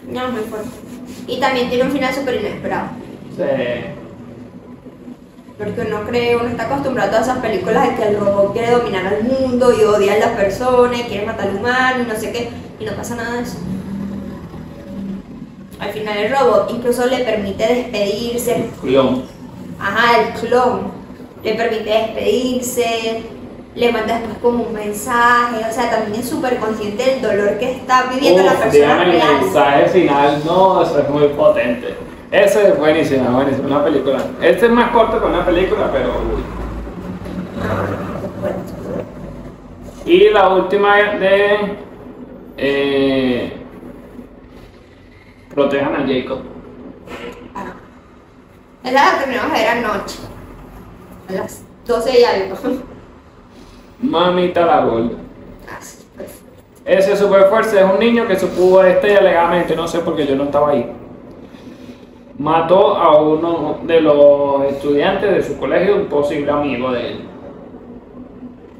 No, 0.08 0.28
muy 0.30 0.40
fuerte. 0.42 0.68
Y 1.26 1.38
también 1.40 1.68
tiene 1.68 1.84
un 1.84 1.90
final 1.90 2.14
súper 2.14 2.36
inesperado. 2.36 2.88
Se- 3.36 3.84
Porque 5.58 5.80
uno 5.82 6.04
cree, 6.08 6.36
uno 6.36 6.46
está 6.48 6.64
acostumbrado 6.64 7.08
a 7.08 7.10
todas 7.12 7.28
esas 7.28 7.38
películas 7.42 7.88
de 7.90 7.94
que 7.96 8.08
el 8.08 8.16
robot 8.18 8.52
quiere 8.52 8.70
dominar 8.70 9.06
al 9.06 9.24
mundo 9.24 9.70
y 9.78 9.84
odia 9.84 10.14
a 10.14 10.18
las 10.18 10.30
personas 10.30 10.98
y 11.00 11.02
quiere 11.04 11.26
matar 11.26 11.48
al 11.48 11.56
humano 11.56 12.02
y 12.04 12.06
no 12.08 12.14
sé 12.18 12.32
qué. 12.32 12.48
Y 12.80 12.84
no 12.86 12.92
pasa 12.92 13.16
nada 13.16 13.34
de 13.36 13.42
eso. 13.42 13.58
Al 15.80 15.90
final 15.90 16.16
el 16.16 16.32
robot 16.32 16.70
incluso 16.70 17.06
le 17.06 17.18
permite 17.18 17.66
despedirse. 17.66 18.70
Clon. 18.80 19.22
Ajá, 19.80 20.20
el 20.20 20.40
clon. 20.40 20.90
Le 21.42 21.54
permite 21.54 21.90
despedirse. 21.90 23.22
Le 23.74 23.92
manda 23.92 24.18
después 24.18 24.38
como 24.38 24.64
un 24.64 24.72
mensaje. 24.72 25.64
O 25.68 25.72
sea, 25.72 25.90
también 25.90 26.20
es 26.20 26.28
súper 26.28 26.58
consciente 26.58 27.04
del 27.04 27.22
dolor 27.22 27.58
que 27.58 27.72
está 27.72 28.06
viviendo 28.12 28.42
la 28.42 28.54
persona 28.54 28.72
dígame 28.72 29.04
el 29.04 29.12
real. 29.12 29.40
mensaje 29.40 29.88
final, 29.88 30.42
no, 30.44 30.82
eso 30.82 30.98
es 30.98 31.08
muy 31.08 31.28
potente. 31.28 31.94
Ese 32.30 32.68
es 32.68 32.78
buenísimo, 32.78 33.30
buenísimo, 33.30 33.68
una 33.68 33.84
película. 33.84 34.18
Este 34.42 34.66
es 34.66 34.72
más 34.72 34.90
corto 34.90 35.20
que 35.20 35.26
una 35.26 35.46
película, 35.46 35.90
pero 35.92 36.08
uy. 36.08 36.42
Y 40.12 40.30
la 40.30 40.48
última 40.48 40.96
de 40.96 41.76
eh, 42.56 43.57
Protejan 45.58 45.92
a 45.96 46.06
Jacob. 46.06 46.38
Ah. 47.52 47.72
Esa 48.84 48.92
la 48.92 49.18
terminamos 49.18 49.52
de 49.52 49.58
ver 49.58 49.68
anoche. 49.68 50.18
A 51.28 51.32
las 51.32 51.64
12 51.84 52.20
y 52.20 52.22
algo. 52.22 52.56
Mamita 54.00 54.64
la 54.64 54.84
gorda. 54.84 55.16
Así, 55.76 56.06
pues. 56.14 56.44
Ese 56.84 57.16
super 57.16 57.46
fuerza 57.46 57.80
es 57.80 57.92
un 57.92 57.98
niño 57.98 58.28
que 58.28 58.38
supo 58.38 58.84
este 58.84 59.16
alegadamente, 59.16 59.74
no 59.74 59.88
sé 59.88 59.98
por 59.98 60.14
qué 60.14 60.28
yo 60.28 60.36
no 60.36 60.44
estaba 60.44 60.70
ahí. 60.70 60.92
Mató 62.38 62.96
a 62.96 63.20
uno 63.20 63.80
de 63.82 64.00
los 64.00 64.62
estudiantes 64.62 65.28
de 65.28 65.42
su 65.42 65.58
colegio, 65.58 65.96
un 65.96 66.06
posible 66.06 66.52
amigo 66.52 66.92
de 66.92 67.08
él. 67.08 67.20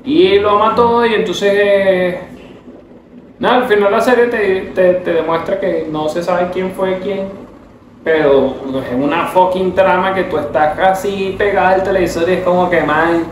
Y 0.05 0.39
lo 0.39 0.61
mató 0.61 1.05
y 1.05 1.15
entonces... 1.15 2.19
nada, 3.41 3.57
al 3.57 3.65
final 3.69 3.91
la 3.93 4.01
serie 4.01 4.27
te, 4.27 4.61
te- 4.75 4.95
te 4.95 5.13
demuestra 5.13 5.59
que 5.61 5.87
no 5.91 6.09
se 6.09 6.23
sabe 6.23 6.49
quién 6.53 6.73
fue 6.73 6.99
quién. 6.99 7.29
Pero 8.05 8.55
es 8.87 8.95
una 8.95 9.27
fucking 9.27 9.75
trama 9.75 10.15
que 10.15 10.25
tú 10.25 10.39
estás 10.39 10.77
casi 10.79 11.35
pegada 11.37 11.71
al 11.71 11.83
televisor 11.83 12.29
y 12.31 12.35
es 12.35 12.43
como 12.45 12.71
que, 12.71 12.81
man, 12.81 13.25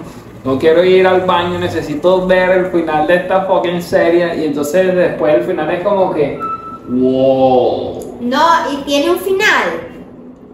no 0.45 0.59
quiero 0.59 0.85
ir 0.85 1.07
al 1.07 1.23
baño, 1.23 1.59
necesito 1.59 2.27
ver 2.27 2.51
el 2.51 2.67
final 2.67 3.07
de 3.07 3.15
esta 3.17 3.43
fucking 3.43 3.81
serie. 3.81 4.37
Y 4.37 4.45
entonces 4.47 4.95
después 4.95 5.35
el 5.35 5.43
final 5.45 5.71
es 5.71 5.83
como 5.83 6.13
que, 6.13 6.39
wow. 6.89 8.17
No, 8.21 8.45
y 8.73 8.77
tiene 8.85 9.11
un 9.11 9.19
final. 9.19 9.89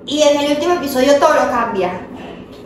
Y 0.07 0.23
en 0.23 0.41
el 0.41 0.51
último 0.53 0.75
episodio 0.75 1.15
todo 1.19 1.35
lo 1.35 1.51
cambia. 1.51 1.93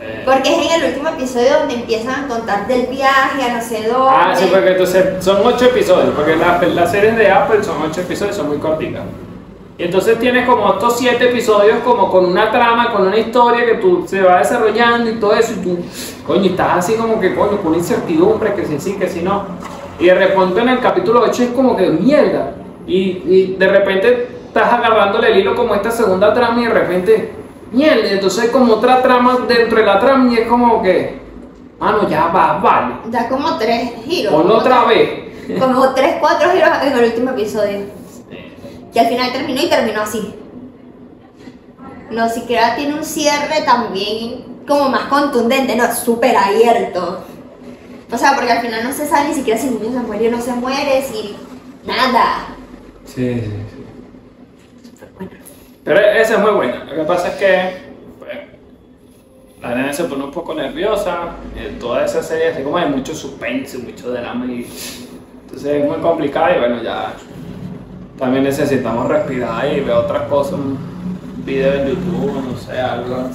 Eh, 0.07 0.21
Porque 0.25 0.49
es 0.49 0.71
en 0.73 0.81
el 0.81 0.89
último 0.89 1.09
episodio 1.09 1.59
donde 1.59 1.75
empiezan 1.75 2.25
a 2.25 2.27
contar 2.27 2.65
del 2.67 2.87
viaje 2.87 3.43
a 3.43 3.55
no 3.55 3.61
sé 3.61 3.87
dónde. 3.87 4.09
Ah, 4.09 4.33
sí, 4.35 4.47
porque 4.51 4.69
entonces 4.71 5.23
son 5.23 5.37
ocho 5.43 5.65
episodios, 5.65 6.13
porque 6.15 6.35
las 6.35 6.65
las 6.73 6.91
series 6.91 7.17
de 7.17 7.29
Apple 7.29 7.63
son 7.63 7.81
ocho 7.81 8.01
episodios, 8.01 8.35
son 8.35 8.47
muy 8.47 8.57
cortitas. 8.57 9.03
Y 9.77 9.83
entonces 9.83 10.17
tienes 10.17 10.47
como 10.47 10.73
estos 10.73 10.97
siete 10.97 11.29
episodios 11.29 11.79
como 11.83 12.09
con 12.09 12.25
una 12.25 12.49
trama, 12.49 12.91
con 12.91 13.07
una 13.07 13.17
historia 13.17 13.63
que 13.63 13.75
tú 13.75 14.05
se 14.07 14.21
va 14.21 14.39
desarrollando 14.39 15.11
y 15.11 15.15
todo 15.15 15.35
eso, 15.35 15.53
y 15.53 15.63
tú, 15.63 15.77
coño, 16.25 16.49
estás 16.49 16.77
así 16.77 16.93
como 16.95 17.19
que, 17.19 17.35
coño, 17.35 17.57
con 17.61 17.75
incertidumbre, 17.75 18.55
que 18.55 18.65
si 18.65 18.79
sí, 18.79 18.93
que 18.97 19.07
si 19.07 19.21
no. 19.21 19.45
Y 19.99 20.05
de 20.05 20.15
repente 20.15 20.61
en 20.61 20.69
el 20.69 20.79
capítulo 20.79 21.21
8 21.21 21.43
es 21.43 21.49
como 21.49 21.75
que 21.75 21.89
mierda. 21.89 22.53
Y, 22.87 23.21
y 23.27 23.55
de 23.59 23.67
repente 23.67 24.27
estás 24.47 24.73
agarrándole 24.73 25.31
el 25.31 25.39
hilo 25.39 25.55
como 25.55 25.75
esta 25.75 25.91
segunda 25.91 26.33
trama 26.33 26.59
y 26.61 26.65
de 26.65 26.73
repente, 26.73 27.33
mierda, 27.71 28.07
y 28.07 28.13
entonces 28.13 28.43
hay 28.43 28.49
como 28.49 28.73
otra 28.73 29.01
trama 29.01 29.39
dentro 29.47 29.77
de 29.79 29.85
la 29.85 29.99
trama 29.99 30.31
y 30.31 30.37
es 30.37 30.47
como 30.47 30.81
que... 30.81 31.19
Mano, 31.79 32.09
ya 32.09 32.27
va, 32.27 32.57
vale. 32.57 32.95
Da 33.05 33.29
como 33.29 33.55
tres 33.57 33.91
giros. 34.05 34.33
Ponlo 34.33 34.47
como 34.47 34.59
otra 34.59 34.85
tres- 34.87 34.97
vez. 35.47 35.59
Como 35.59 35.93
tres, 35.93 36.15
cuatro 36.19 36.49
giros 36.51 36.69
en 36.83 36.93
el 36.93 37.03
último 37.05 37.29
episodio. 37.31 37.79
Y 38.93 38.99
al 38.99 39.07
final 39.07 39.31
terminó 39.31 39.61
y 39.61 39.69
terminó 39.69 40.01
así. 40.01 40.33
No 42.09 42.27
siquiera 42.29 42.75
tiene 42.75 42.95
un 42.95 43.03
cierre 43.03 43.61
también 43.65 44.45
como 44.67 44.89
más 44.89 45.03
contundente, 45.03 45.75
no, 45.75 45.93
súper 45.93 46.35
abierto. 46.35 47.23
O 48.11 48.17
sea, 48.17 48.33
porque 48.35 48.51
al 48.53 48.59
final 48.61 48.83
no 48.83 48.91
se 48.91 49.05
sabe 49.05 49.29
ni 49.29 49.35
siquiera 49.35 49.59
si 49.59 49.67
el 49.67 49.81
niño 49.81 49.99
se 50.01 50.07
muere 50.07 50.27
o 50.29 50.31
no 50.31 50.41
se 50.41 50.53
muere, 50.53 51.01
si 51.03 51.35
nada. 51.85 52.47
Sí, 53.05 53.35
sí, 53.35 53.41
sí. 53.69 53.76
Pero 55.87 56.01
esa 56.01 56.33
es 56.33 56.39
muy 56.41 56.51
buena. 56.51 56.83
Lo 56.83 56.95
que 56.95 57.03
pasa 57.03 57.29
es 57.29 57.35
que 57.35 57.71
pues, 58.19 58.37
la 59.61 59.73
nena 59.73 59.93
se 59.93 60.03
pone 60.03 60.25
un 60.25 60.31
poco 60.31 60.53
nerviosa. 60.53 61.29
eh, 61.55 61.77
toda 61.79 62.03
esa 62.03 62.21
serie 62.21 62.49
así 62.49 62.61
como 62.61 62.75
hay 62.75 62.89
mucho 62.89 63.15
suspense, 63.15 63.77
mucho 63.77 64.11
drama 64.11 64.45
y 64.47 64.67
entonces 65.43 65.65
es 65.65 65.89
muy 65.89 65.99
complicada 65.99 66.57
y 66.57 66.59
bueno 66.59 66.83
ya 66.83 67.13
también 68.19 68.43
necesitamos 68.43 69.07
respirar 69.07 69.65
y 69.71 69.79
ver 69.79 69.91
otras 69.91 70.23
cosas, 70.23 70.55
un 70.55 70.77
video 71.45 71.73
en 71.73 71.87
YouTube, 71.87 72.33
no 72.33 72.57
sé, 72.57 72.77
algo, 72.77 73.29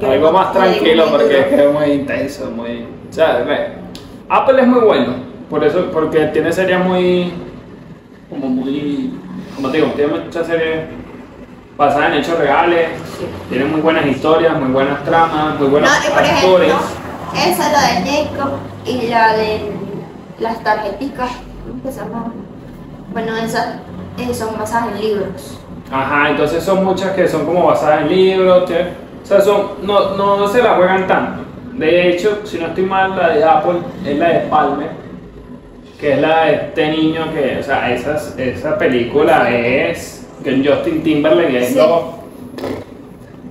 algo 0.00 0.32
más 0.32 0.52
tranquilo 0.54 1.04
porque 1.10 1.40
es 1.40 1.46
duro. 1.46 1.56
que 1.56 1.66
es 1.66 1.72
muy 1.72 1.90
intenso, 2.00 2.50
muy, 2.50 2.86
o 3.10 3.12
sea, 3.12 3.42
ve, 3.42 3.72
Apple 4.28 4.62
es 4.62 4.66
muy 4.66 4.80
bueno, 4.80 5.14
por 5.50 5.62
eso, 5.64 5.90
porque 5.92 6.26
tiene 6.26 6.52
series 6.52 6.78
muy, 6.78 7.32
como 8.30 8.48
muy, 8.48 9.12
como 9.56 9.68
te 9.68 9.78
digo, 9.78 9.90
tiene 9.96 10.12
muchas 10.16 10.46
series 10.46 10.84
basadas 11.80 12.12
en 12.12 12.18
hechos 12.18 12.38
reales, 12.38 12.90
tiene 13.48 13.64
muy 13.64 13.80
buenas 13.80 14.04
historias, 14.04 14.54
muy 14.60 14.70
buenas 14.70 15.02
tramas, 15.02 15.58
muy 15.58 15.68
buenos 15.68 15.88
No, 15.88 15.96
y 15.96 16.10
por 16.10 16.22
actores. 16.22 16.68
ejemplo, 16.68 16.88
esa 17.34 17.72
la 17.72 18.00
de 18.00 18.26
Jacob 18.26 18.50
y 18.84 19.06
la 19.08 19.32
de 19.34 19.60
las 20.40 20.62
tarjeticas. 20.62 21.30
Bueno, 23.14 23.34
esas 23.38 23.76
eh, 24.18 24.34
son 24.34 24.58
basadas 24.58 24.88
en 24.92 25.00
libros. 25.00 25.58
Ajá, 25.90 26.28
entonces 26.28 26.62
son 26.62 26.84
muchas 26.84 27.12
que 27.12 27.26
son 27.26 27.46
como 27.46 27.64
basadas 27.68 28.02
en 28.02 28.08
libros, 28.10 28.70
o 28.70 29.26
sea, 29.26 29.40
son, 29.40 29.68
no, 29.82 30.16
no 30.16 30.48
se 30.48 30.62
la 30.62 30.74
juegan 30.74 31.06
tanto. 31.06 31.44
De 31.72 32.10
hecho, 32.10 32.42
si 32.44 32.58
no 32.58 32.66
estoy 32.66 32.84
mal, 32.84 33.16
la 33.16 33.30
de 33.30 33.42
Apple 33.42 33.78
es 34.04 34.18
la 34.18 34.28
de 34.28 34.38
Palmer, 34.40 34.90
que 35.98 36.12
es 36.12 36.20
la 36.20 36.44
de 36.44 36.54
este 36.56 36.88
niño 36.90 37.32
que, 37.32 37.56
o 37.58 37.62
sea, 37.62 37.90
esas, 37.90 38.38
esa 38.38 38.76
película 38.76 39.50
es 39.50 40.19
que 40.44 40.64
Justin 40.68 41.02
Timberlake 41.02 41.58
es 41.58 41.68
Sí. 41.68 41.74
lo- 41.76 42.20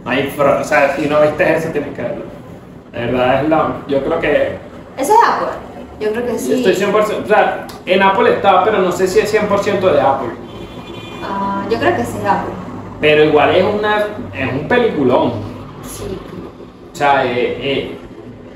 Ay, 0.05 0.33
fro- 0.35 0.61
o 0.61 0.63
sea, 0.63 0.95
si 0.95 1.07
no 1.07 1.21
viste 1.21 1.55
eso, 1.55 1.69
tienes 1.69 1.93
que 1.95 2.01
verlo. 2.01 2.23
De 2.91 3.05
verdad 3.05 3.43
es 3.43 3.49
la, 3.49 3.73
yo 3.87 4.03
creo 4.03 4.19
que 4.19 4.57
¿Esa 4.97 5.13
es 5.13 5.19
Apple? 5.27 5.47
Yo 5.99 6.11
creo 6.11 6.25
que 6.25 6.39
sí. 6.39 6.53
estoy 6.53 6.73
100%, 6.75 7.23
o 7.23 7.27
sea, 7.27 7.67
en 7.85 8.01
Apple 8.01 8.29
está, 8.33 8.63
pero 8.63 8.79
no 8.79 8.91
sé 8.91 9.07
si 9.07 9.19
es 9.19 9.29
100% 9.33 9.91
de 9.91 10.01
Apple. 10.01 10.29
Ah, 11.23 11.63
yo 11.69 11.77
creo 11.77 11.95
que 11.95 12.03
sí 12.03 12.17
es 12.21 12.25
Apple. 12.25 12.53
Pero 13.01 13.23
igual 13.25 13.55
es 13.55 13.63
una, 13.63 13.97
es 14.33 14.53
un 14.53 14.67
peliculón. 14.67 15.33
Sí. 15.83 16.17
O 16.91 16.95
sea, 16.95 17.25
eh, 17.25 17.57
eh, 17.61 17.97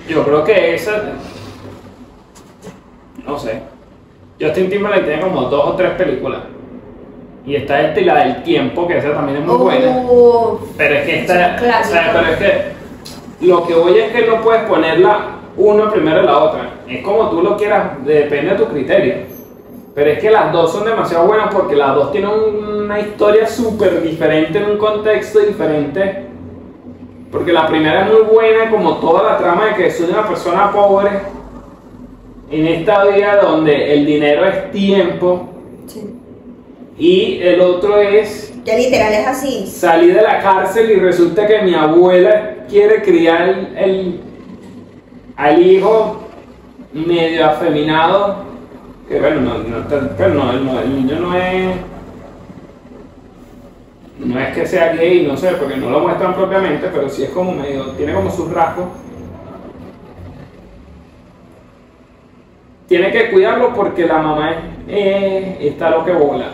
yo 0.09 0.23
creo 0.23 0.43
que 0.43 0.75
esa. 0.75 0.91
No 3.25 3.37
sé. 3.37 3.61
Justin 4.41 4.69
Timberlake 4.69 5.03
tiene 5.05 5.21
como 5.21 5.43
dos 5.43 5.65
o 5.69 5.73
tres 5.75 5.91
películas. 5.91 6.41
Y 7.45 7.55
está 7.55 7.81
esta 7.81 7.99
y 7.99 8.05
la 8.05 8.23
del 8.23 8.43
tiempo, 8.43 8.87
que 8.87 8.97
esa 8.97 9.13
también 9.13 9.39
es 9.39 9.45
muy 9.45 9.57
buena. 9.57 9.97
Uh, 10.09 10.59
Pero 10.77 10.95
es 10.95 11.05
que 11.05 11.15
es 11.15 11.21
esta. 11.21 11.55
O 11.55 11.59
clásico. 11.59 11.93
sea, 11.93 12.13
pero 12.13 12.27
es 12.27 12.37
que. 12.37 13.45
Lo 13.45 13.67
que 13.67 13.73
voy 13.73 13.97
es 13.97 14.11
que 14.13 14.25
no 14.25 14.41
puedes 14.41 14.63
ponerla 14.63 15.31
una 15.57 15.91
primero 15.91 16.23
y 16.23 16.25
la 16.25 16.37
otra. 16.37 16.69
Es 16.87 17.03
como 17.03 17.29
tú 17.29 17.41
lo 17.41 17.57
quieras, 17.57 18.03
depende 18.05 18.51
de 18.51 18.57
tu 18.57 18.65
criterio. 18.67 19.15
Pero 19.93 20.09
es 20.09 20.19
que 20.19 20.31
las 20.31 20.51
dos 20.51 20.71
son 20.71 20.85
demasiado 20.85 21.27
buenas 21.27 21.53
porque 21.53 21.75
las 21.75 21.93
dos 21.93 22.11
tienen 22.11 22.31
una 22.31 22.99
historia 22.99 23.45
súper 23.45 24.01
diferente 24.01 24.57
en 24.57 24.71
un 24.71 24.77
contexto 24.77 25.39
diferente. 25.39 26.25
Porque 27.31 27.51
la 27.51 27.67
primera 27.67 28.05
es 28.05 28.11
muy 28.11 28.21
buena, 28.21 28.69
como 28.71 28.97
toda 28.97 29.23
la 29.23 29.37
trama 29.37 29.65
de 29.67 29.75
que 29.75 29.91
soy 29.91 30.09
una 30.09 30.27
persona 30.27 30.71
pobre 30.71 31.09
en 32.49 32.67
esta 32.67 33.03
vida 33.05 33.37
donde 33.41 33.93
el 33.93 34.05
dinero 34.05 34.45
es 34.45 34.71
tiempo. 34.71 35.49
Y 36.97 37.39
el 37.41 37.59
otro 37.61 37.97
es 37.99 38.53
Ya 38.63 38.77
literal 38.77 39.13
es 39.13 39.27
así. 39.27 39.65
salí 39.67 40.07
de 40.07 40.21
la 40.21 40.39
cárcel 40.41 40.91
y 40.91 40.95
resulta 40.95 41.47
que 41.47 41.61
mi 41.63 41.73
abuela 41.73 42.65
quiere 42.69 43.01
criar 43.01 43.49
el, 43.49 43.77
el- 43.77 44.19
al 45.35 45.61
hijo 45.65 46.19
medio 46.93 47.45
afeminado, 47.47 48.43
que 49.09 49.19
bueno, 49.19 49.41
no, 49.41 49.57
no, 49.57 49.77
pero 50.15 50.33
no, 50.35 50.51
el, 50.51 50.63
no, 50.65 50.79
el 50.79 50.95
niño 50.95 51.19
no 51.19 51.35
es, 51.35 51.75
no 54.19 54.39
es 54.39 54.53
que 54.55 54.67
sea 54.67 54.93
gay, 54.93 55.25
no 55.27 55.35
sé, 55.35 55.49
porque 55.59 55.75
no 55.75 55.89
lo 55.89 56.01
muestran 56.01 56.35
propiamente, 56.35 56.87
pero 56.93 57.09
sí 57.09 57.23
es 57.23 57.29
como 57.31 57.51
medio, 57.53 57.85
tiene 57.97 58.13
como 58.13 58.29
sus 58.29 58.51
rasgos. 58.51 58.85
Tiene 62.87 63.11
que 63.11 63.31
cuidarlo 63.31 63.73
porque 63.73 64.05
la 64.05 64.19
mamá 64.19 64.51
es, 64.51 64.57
eh, 64.87 65.57
está 65.61 65.89
lo 65.89 66.05
que 66.05 66.11
bola. 66.11 66.51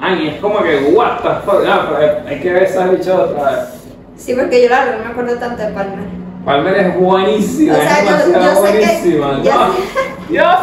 Ay, 0.00 0.28
es 0.28 0.40
como 0.40 0.62
que, 0.62 0.92
what 0.94 1.18
the 1.22 1.28
fuck, 1.44 1.64
ah, 1.66 1.88
pero 1.90 2.28
hay 2.28 2.40
que 2.40 2.52
ver 2.52 2.62
esas 2.64 2.90
bichas 2.90 3.08
otra 3.18 3.50
vez. 3.50 3.58
Sí, 4.16 4.34
porque 4.34 4.62
yo 4.62 4.68
la 4.70 4.84
verdad 4.84 4.98
no 4.98 5.04
me 5.04 5.10
acuerdo 5.10 5.36
tanto 5.38 5.62
de 5.62 5.68
Palmer. 5.72 6.06
Palmer 6.44 6.74
es 6.76 6.96
buenísima, 7.00 7.74
O 7.74 7.76
sea, 7.76 7.98
es 7.98 8.04
yo- 8.04 8.16
demasiado 8.32 8.54
yo 8.66 8.72
que- 8.72 8.78
buenísima. 8.78 9.42
yo 9.42 9.52
Dios, 10.28 10.58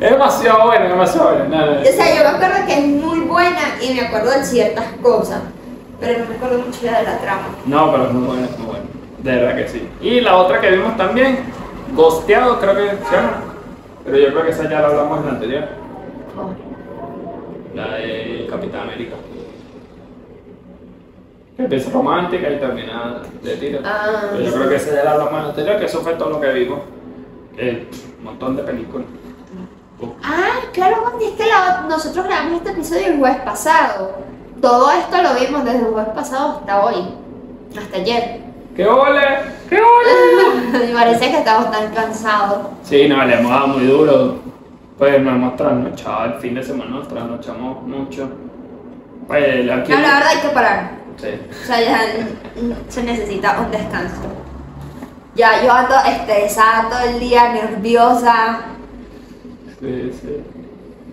es 0.00 0.10
demasiado 0.10 0.66
buena, 0.66 0.88
demasiado 0.88 1.28
buena. 1.30 1.44
No, 1.44 1.66
no, 1.66 1.74
no. 1.74 1.80
O 1.80 1.84
sea, 1.84 2.14
yo 2.16 2.22
me 2.22 2.28
acuerdo 2.36 2.66
que 2.66 2.72
es 2.74 2.86
muy 2.86 3.20
buena 3.20 3.60
y 3.80 3.94
me 3.94 4.00
acuerdo 4.02 4.30
de 4.30 4.44
ciertas 4.44 4.84
cosas, 5.02 5.40
pero 6.00 6.18
no 6.20 6.26
me 6.26 6.34
acuerdo 6.36 6.58
mucho 6.58 6.80
de 6.84 6.90
la 6.92 7.18
trama. 7.18 7.48
No, 7.66 7.90
pero 7.92 8.04
es 8.06 8.12
muy 8.12 8.26
buena, 8.26 8.44
es 8.46 8.58
muy 8.58 8.66
buena. 8.66 8.84
De 9.18 9.32
verdad 9.36 9.56
que 9.56 9.68
sí. 9.68 9.88
Y 10.00 10.20
la 10.20 10.36
otra 10.36 10.60
que 10.60 10.70
vimos 10.70 10.96
también, 10.96 11.38
Ghosteado 11.94 12.60
creo 12.60 12.74
que 12.74 12.82
se 13.08 13.16
llama. 13.16 13.42
Pero 14.04 14.18
yo 14.18 14.28
creo 14.28 14.42
que 14.44 14.50
esa 14.50 14.64
ya 14.64 14.80
la 14.82 14.86
hablamos 14.88 15.18
en 15.20 15.26
la 15.26 15.32
anterior. 15.32 15.64
La 17.74 17.88
de 17.96 18.25
Capitán 18.56 18.80
América. 18.82 19.16
Que 21.56 21.62
empieza 21.62 21.90
romántica 21.90 22.50
y 22.50 22.58
termina 22.58 23.22
de 23.42 23.56
tiro. 23.56 23.80
Ah, 23.84 24.28
Pero 24.32 24.44
yo 24.44 24.50
sí. 24.50 24.56
creo 24.56 24.68
que 24.68 24.76
ese 24.76 24.94
ya 24.94 25.04
la 25.04 25.16
la 25.16 25.44
anterior, 25.48 25.78
que 25.78 25.86
eso 25.86 26.00
fue 26.00 26.14
todo 26.14 26.30
lo 26.30 26.40
que 26.40 26.52
vimos. 26.52 26.80
Eh, 27.56 27.88
un 28.18 28.24
montón 28.24 28.56
de 28.56 28.62
películas. 28.62 29.06
Ah, 30.22 30.60
claro, 30.74 30.96
es 31.18 31.30
que 31.32 31.46
la- 31.46 31.86
nosotros 31.88 32.26
grabamos 32.26 32.58
este 32.58 32.70
episodio 32.72 33.06
el 33.06 33.18
jueves 33.18 33.38
pasado. 33.38 34.16
Todo 34.60 34.90
esto 34.90 35.16
lo 35.22 35.34
vimos 35.40 35.64
desde 35.64 35.78
el 35.78 35.84
jueves 35.86 36.12
pasado 36.14 36.58
hasta 36.58 36.84
hoy, 36.84 36.96
hasta 37.78 37.96
ayer. 37.96 38.40
¡Qué 38.74 38.86
ole! 38.86 39.20
¡Qué 39.70 39.76
ole! 39.80 40.78
Me 40.86 40.92
parece 40.92 41.30
que 41.30 41.38
estamos 41.38 41.70
tan 41.70 41.94
cansados. 41.94 42.58
Sí, 42.82 43.08
no, 43.08 43.24
le 43.24 43.34
hemos 43.38 43.50
dado 43.50 43.68
muy 43.68 43.86
duro. 43.86 44.34
Pues 44.98 45.20
nos 45.22 45.34
hemos 45.34 45.56
trasnochado 45.56 46.24
el 46.26 46.34
fin 46.40 46.54
de 46.54 46.62
semana, 46.62 46.90
nos 46.90 47.08
trasnochamos 47.08 47.82
mucho. 47.82 48.28
Pues 49.26 49.70
aquí. 49.70 49.92
No, 49.92 49.98
la 50.00 50.08
verdad 50.14 50.28
hay 50.28 50.38
que 50.40 50.48
parar. 50.48 50.90
Sí. 51.16 51.28
O 51.62 51.66
sea, 51.66 51.80
ya 51.80 52.00
se 52.88 53.02
necesita 53.02 53.60
un 53.60 53.70
descanso. 53.70 54.20
Ya 55.34 55.62
yo 55.62 55.72
ando 55.72 55.94
estresada 56.06 56.88
todo 56.88 57.00
el 57.00 57.18
día, 57.20 57.52
nerviosa. 57.52 58.60
Sí, 59.80 60.12
sí. 60.20 60.42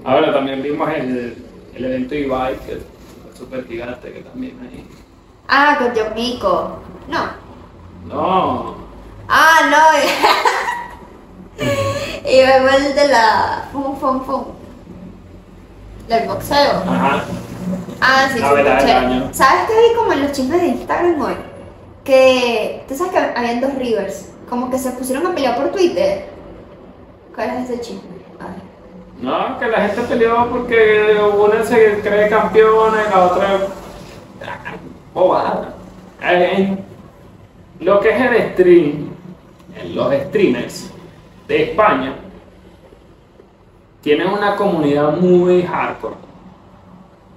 Ahora 0.05 0.33
también 0.33 0.61
vimos 0.61 0.89
el, 0.93 1.45
el 1.75 1.85
evento 1.85 2.15
Ibai, 2.15 2.57
que 2.59 2.73
es 2.73 3.37
súper 3.37 3.65
gigante, 3.67 4.11
que 4.13 4.21
también 4.21 4.59
ahí. 4.61 4.87
Ah, 5.47 5.77
con 5.79 5.93
Yomiko. 5.93 6.79
No. 7.07 7.43
No, 8.05 8.75
Ah, 9.29 9.59
no. 9.71 11.63
y 12.29 12.37
vemos 12.37 12.73
el 12.75 12.95
de 12.95 13.07
la. 13.07 13.69
Fum, 13.71 13.97
fum, 13.97 14.23
fum. 14.25 14.43
Del 16.07 16.27
boxeo. 16.27 16.83
ajá. 16.87 17.23
Ah, 18.01 18.27
sí, 18.31 18.39
sí, 18.39 18.55
del 18.55 18.67
escuché. 18.67 19.33
¿Sabes 19.33 19.63
qué 19.67 19.73
vi 19.73 19.95
como 19.95 20.13
en 20.13 20.23
los 20.23 20.31
chismes 20.31 20.61
de 20.61 20.67
Instagram 20.67 21.21
hoy? 21.21 21.35
Que. 22.03 22.83
¿Tú 22.87 22.95
sabes 22.95 23.13
que 23.13 23.19
habían 23.19 23.61
dos 23.61 23.73
Rivers? 23.75 24.29
Como 24.49 24.69
que 24.69 24.77
se 24.77 24.91
pusieron 24.91 25.25
a 25.27 25.33
pelear 25.33 25.55
por 25.55 25.71
Twitter. 25.71 26.29
¿Cuál 27.33 27.49
es 27.49 27.69
ese 27.69 27.81
chisme? 27.81 28.13
No, 29.21 29.57
que 29.57 29.67
la 29.67 29.87
gente 29.87 30.01
peleó 30.01 30.49
porque 30.49 31.17
una 31.37 31.63
se 31.63 32.01
cree 32.01 32.29
campeona 32.29 33.03
y 33.07 33.09
la 33.09 33.25
otra. 33.25 33.59
Bobada. 35.13 35.73
En 36.21 36.83
lo 37.79 37.99
que 38.01 38.09
es 38.09 38.21
el 38.21 38.51
stream, 38.51 39.09
en 39.79 39.95
los 39.95 40.13
streamers 40.13 40.91
de 41.47 41.63
España, 41.63 42.15
tienen 44.01 44.27
una 44.27 44.57
comunidad 44.57 45.15
muy 45.15 45.63
hardcore. 45.63 46.15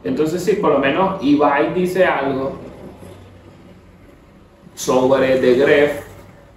Entonces, 0.06 0.44
si 0.44 0.52
por 0.52 0.70
lo 0.70 0.78
menos 0.78 1.20
Ibai 1.20 1.74
dice 1.74 2.04
algo 2.04 2.52
sobre 4.76 5.38
The 5.38 5.54
Gref, 5.54 6.00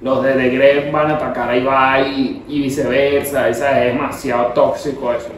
los 0.01 0.23
de 0.23 0.33
The 0.33 0.49
Gref 0.49 0.91
van 0.91 1.09
a 1.09 1.15
atacar 1.15 1.49
a 1.49 1.57
Ibai 1.57 2.43
y, 2.47 2.62
viceversa, 2.62 3.49
esa 3.49 3.83
es 3.83 3.93
demasiado 3.93 4.47
tóxico 4.53 5.12
eso. 5.13 5.29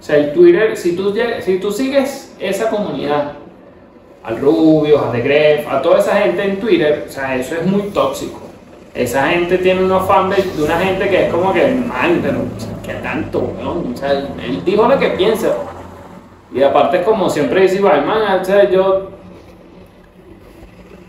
O 0.00 0.02
sea, 0.02 0.16
el 0.16 0.32
Twitter, 0.32 0.74
si 0.74 0.96
tú, 0.96 1.14
si 1.40 1.58
tú 1.58 1.70
sigues 1.70 2.34
esa 2.40 2.70
comunidad, 2.70 3.34
al 4.22 4.40
Rubio, 4.40 5.04
a 5.04 5.12
The 5.12 5.20
Gref, 5.20 5.68
a 5.68 5.82
toda 5.82 5.98
esa 5.98 6.16
gente 6.16 6.42
en 6.42 6.58
Twitter, 6.58 7.04
o 7.06 7.12
sea, 7.12 7.36
eso 7.36 7.56
es 7.56 7.66
muy 7.66 7.82
tóxico. 7.90 8.40
Esa 8.94 9.28
gente 9.28 9.58
tiene 9.58 9.84
unos 9.84 10.06
fanbase 10.06 10.56
de 10.56 10.62
una 10.62 10.78
gente 10.78 11.10
que 11.10 11.26
es 11.26 11.30
como 11.30 11.52
que, 11.52 11.66
man, 11.74 12.20
pero 12.22 12.38
¿qué 12.82 12.94
tanto, 13.02 13.52
¿no? 13.60 13.92
O 13.92 13.96
sea, 13.96 14.12
él 14.12 14.62
dijo 14.64 14.88
lo 14.88 14.98
que 14.98 15.08
piensa. 15.10 15.54
Y 16.54 16.62
aparte, 16.62 17.02
como 17.02 17.28
siempre 17.28 17.62
dice 17.62 17.78
Ibai, 17.78 18.06
man, 18.06 18.40
o 18.40 18.44
sea, 18.44 18.70
yo. 18.70 19.10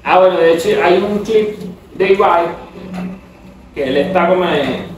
Ah, 0.03 0.17
bueno, 0.19 0.38
de 0.38 0.53
hecho, 0.53 0.69
hay 0.84 0.97
un 0.97 1.19
clip 1.19 1.60
de 1.93 2.13
Ibai 2.13 2.45
que 3.75 3.84
él 3.84 3.97
está 3.97 4.27
como. 4.27 4.43
En, 4.43 4.95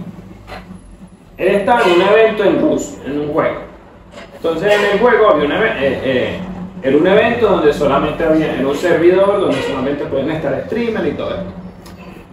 él 1.38 1.47
está 1.47 1.81
en 1.83 1.91
un 1.91 2.01
evento 2.01 2.43
en 2.45 2.62
Rus, 2.62 2.97
en 3.05 3.19
un 3.19 3.33
juego. 3.33 3.57
Entonces, 4.36 4.73
en 4.73 4.86
el 4.93 4.99
juego 4.99 5.31
había 5.31 5.45
un 5.45 5.51
evento. 5.51 5.79
Eh, 5.81 6.01
eh, 6.03 6.39
era 6.81 6.95
un 6.95 7.07
evento 7.07 7.49
donde 7.49 7.73
solamente 7.73 8.23
había, 8.23 8.55
en 8.55 8.65
un 8.65 8.75
servidor 8.75 9.41
donde 9.41 9.62
solamente 9.63 10.05
pueden 10.05 10.31
estar 10.31 10.63
streamers 10.65 11.07
y 11.07 11.12
todo 11.12 11.31
esto. 11.31 11.51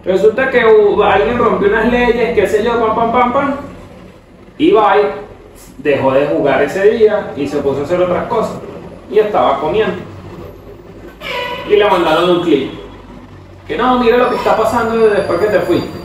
Resulta 0.05 0.49
que 0.49 0.61
alguien 0.61 1.37
rompió 1.37 1.67
unas 1.67 1.91
leyes, 1.91 2.33
qué 2.33 2.47
sé 2.47 2.63
yo, 2.63 2.79
pam, 2.79 2.95
pam, 2.95 3.11
pam, 3.11 3.33
pam. 3.33 3.55
Ibai 4.57 5.24
dejó 5.85 6.11
de 6.13 6.25
jugar 6.25 6.63
ese 6.63 6.89
día 6.89 7.31
y 7.37 7.47
se 7.47 7.57
puso 7.57 7.81
a 7.81 7.83
hacer 7.83 8.01
otras 8.01 8.25
cosas. 8.27 8.57
Y 9.09 9.19
estaba 9.19 9.59
comiendo. 9.59 9.97
Y 11.69 11.75
le 11.75 11.87
mandaron 11.87 12.29
un 12.31 12.43
clip. 12.43 12.73
Que 13.67 13.77
no, 13.77 13.99
mira 13.99 14.17
lo 14.17 14.29
que 14.29 14.35
está 14.35 14.57
pasando 14.57 14.97
después 14.97 15.39
que 15.39 15.45
te 15.45 15.59
fuiste. 15.59 15.99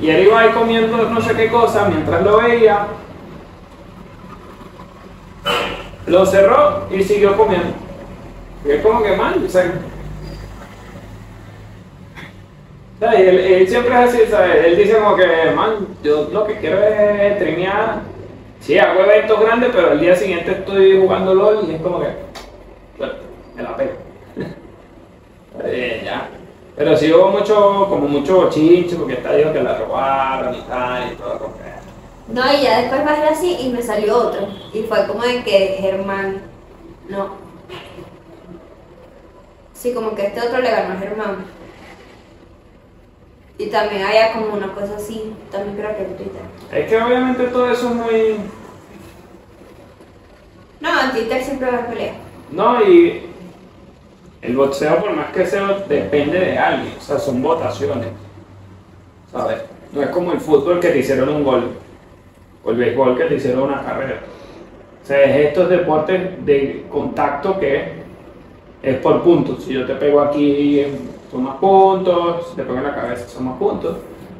Y 0.00 0.08
él 0.08 0.26
iba 0.26 0.40
ahí 0.40 0.50
comiendo 0.50 0.96
no 0.96 1.20
sé 1.20 1.34
qué 1.34 1.48
cosa 1.48 1.88
mientras 1.88 2.22
lo 2.22 2.38
veía. 2.38 2.86
Lo 6.06 6.24
cerró 6.24 6.86
y 6.90 7.02
siguió 7.02 7.36
comiendo. 7.36 7.74
Y 8.64 8.70
es 8.70 8.82
como 8.82 9.02
que 9.02 9.16
mal, 9.16 9.34
él, 13.00 13.66
siempre 13.66 13.92
es 13.92 14.10
así, 14.10 14.18
¿sabes? 14.30 14.66
Él 14.66 14.76
dice 14.76 14.98
como 14.98 15.16
que, 15.16 15.26
man, 15.56 15.88
yo 16.04 16.28
lo 16.32 16.46
que 16.46 16.58
quiero 16.58 16.78
es 16.78 17.38
trinear. 17.38 18.19
Sí, 18.60 18.78
hago 18.78 19.00
eventos 19.00 19.40
grandes, 19.40 19.70
pero 19.74 19.92
el 19.92 20.00
día 20.00 20.14
siguiente 20.14 20.52
estoy 20.52 21.00
jugando 21.00 21.34
LOL 21.34 21.66
y 21.68 21.74
es 21.74 21.82
como 21.82 22.00
que, 22.00 22.08
bueno, 22.98 23.14
me 23.54 23.62
la 23.62 23.76
pego. 23.76 23.92
eh, 25.64 26.02
ya. 26.04 26.28
Pero 26.76 26.96
sí 26.96 27.12
hubo 27.12 27.28
mucho, 27.28 27.86
como 27.88 28.06
mucho 28.06 28.36
bochinche, 28.36 28.96
porque 28.96 29.14
está 29.14 29.34
digo 29.34 29.52
que 29.52 29.62
la 29.62 29.78
robaron 29.78 30.54
y 30.54 30.60
tal, 30.62 31.12
y 31.12 31.16
todo 31.16 31.38
como 31.38 31.54
que... 31.56 32.32
No, 32.32 32.42
y 32.52 32.62
ya 32.62 32.80
después 32.80 33.04
bajé 33.04 33.24
así 33.24 33.56
y 33.60 33.70
me 33.70 33.82
salió 33.82 34.16
otro. 34.16 34.46
Y 34.72 34.82
fue 34.82 35.06
como 35.06 35.22
de 35.22 35.42
que 35.42 35.78
Germán, 35.80 36.42
no. 37.08 37.34
Sí, 39.72 39.92
como 39.92 40.14
que 40.14 40.26
este 40.26 40.40
otro 40.40 40.60
le 40.60 40.70
ganó 40.70 40.94
a 40.94 40.98
Germán. 40.98 41.44
También 43.70 44.02
había 44.02 44.32
como 44.32 44.54
una 44.54 44.72
cosa 44.72 44.96
así, 44.96 45.32
también 45.50 45.76
creo 45.76 45.96
que 45.96 46.02
en 46.02 46.16
Twitter. 46.16 46.42
Es 46.72 46.88
que 46.88 47.02
obviamente 47.02 47.44
todo 47.44 47.70
eso 47.70 47.88
es 47.88 47.94
muy... 47.94 48.36
No, 50.80 51.00
en 51.00 51.10
Twitter 51.12 51.42
siempre 51.42 51.70
va 51.70 51.78
a 51.78 51.86
pelear. 51.86 52.14
No, 52.50 52.82
y 52.82 53.26
el 54.42 54.56
boxeo, 54.56 54.96
por 54.98 55.12
más 55.12 55.30
que 55.32 55.46
sea, 55.46 55.84
depende 55.88 56.40
de 56.40 56.58
alguien. 56.58 56.94
O 56.98 57.00
sea, 57.00 57.18
son 57.18 57.42
votaciones. 57.42 58.08
¿Sabes? 59.30 59.58
No 59.92 60.02
es 60.02 60.08
como 60.08 60.32
el 60.32 60.40
fútbol 60.40 60.80
que 60.80 60.88
te 60.88 60.98
hicieron 60.98 61.28
un 61.28 61.44
gol. 61.44 61.70
O 62.64 62.70
el 62.70 62.76
béisbol 62.76 63.16
que 63.16 63.24
te 63.24 63.34
hicieron 63.36 63.64
una 63.64 63.84
carrera. 63.84 64.20
O 65.02 65.06
sea, 65.06 65.22
es 65.22 65.48
estos 65.48 65.68
deportes 65.68 66.44
de 66.44 66.86
contacto 66.90 67.58
que 67.58 68.00
es 68.82 68.96
por 68.96 69.22
puntos. 69.22 69.64
Si 69.64 69.74
yo 69.74 69.86
te 69.86 69.94
pego 69.94 70.20
aquí 70.20 70.86
más 71.38 71.56
puntos, 71.56 72.54
te 72.56 72.62
pego 72.62 72.78
en 72.78 72.84
la 72.84 72.94
cabeza, 72.94 73.40
más 73.40 73.58
puntos. 73.58 73.96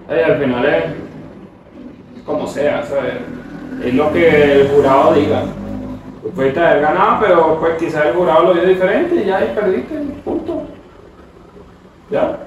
Y 0.09 0.12
al 0.12 0.38
final 0.38 0.66
es 0.66 2.22
como 2.24 2.46
sea, 2.46 2.83
¿sabes? 2.85 3.14
es 3.85 3.94
lo 3.94 4.12
que 4.12 4.61
el 4.61 4.68
jurado 4.68 5.14
diga. 5.14 5.42
Puedes 6.35 6.57
haber 6.57 6.83
ganado, 6.83 7.18
pero 7.20 7.61
pues 7.61 7.79
quizás 7.79 8.07
el 8.07 8.14
jurado 8.14 8.44
lo 8.44 8.55
vio 8.55 8.64
diferente 8.64 9.16
y 9.16 9.24
ya 9.24 9.38
ahí 9.38 9.53
perdiste, 9.55 9.94
punto. 10.24 10.62
¿Ya? 12.11 12.38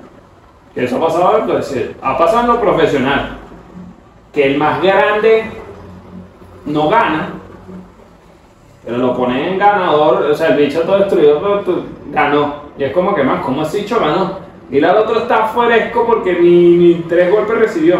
Que 0.73 0.83
eso 0.83 0.97
ha 0.97 1.01
pasado, 1.01 1.43
pues, 1.45 1.75
ha 2.01 2.17
pasado 2.17 2.41
en 2.41 2.47
lo 2.47 2.61
profesional. 2.61 3.37
Que 4.31 4.51
el 4.51 4.57
más 4.57 4.81
grande 4.81 5.45
no 6.65 6.89
gana, 6.89 7.33
pero 8.83 8.97
lo 8.97 9.15
ponen 9.15 9.53
en 9.53 9.59
ganador, 9.59 10.23
o 10.23 10.35
sea, 10.35 10.49
el 10.49 10.57
bicho 10.57 10.81
todo 10.81 10.99
destruido, 10.99 11.39
pero 11.41 11.59
tú, 11.61 11.83
ganó. 12.11 12.62
Y 12.77 12.83
es 12.83 12.91
como 12.91 13.13
que 13.13 13.23
más, 13.23 13.41
¿cómo 13.41 13.61
has 13.61 13.71
dicho 13.71 13.99
ganó? 13.99 14.39
Y 14.71 14.83
al 14.83 14.97
otro 14.97 15.19
está 15.19 15.47
fresco 15.47 16.05
porque 16.05 16.33
ni, 16.33 16.77
ni 16.77 16.93
tres 17.07 17.31
golpes 17.31 17.57
recibió. 17.57 17.99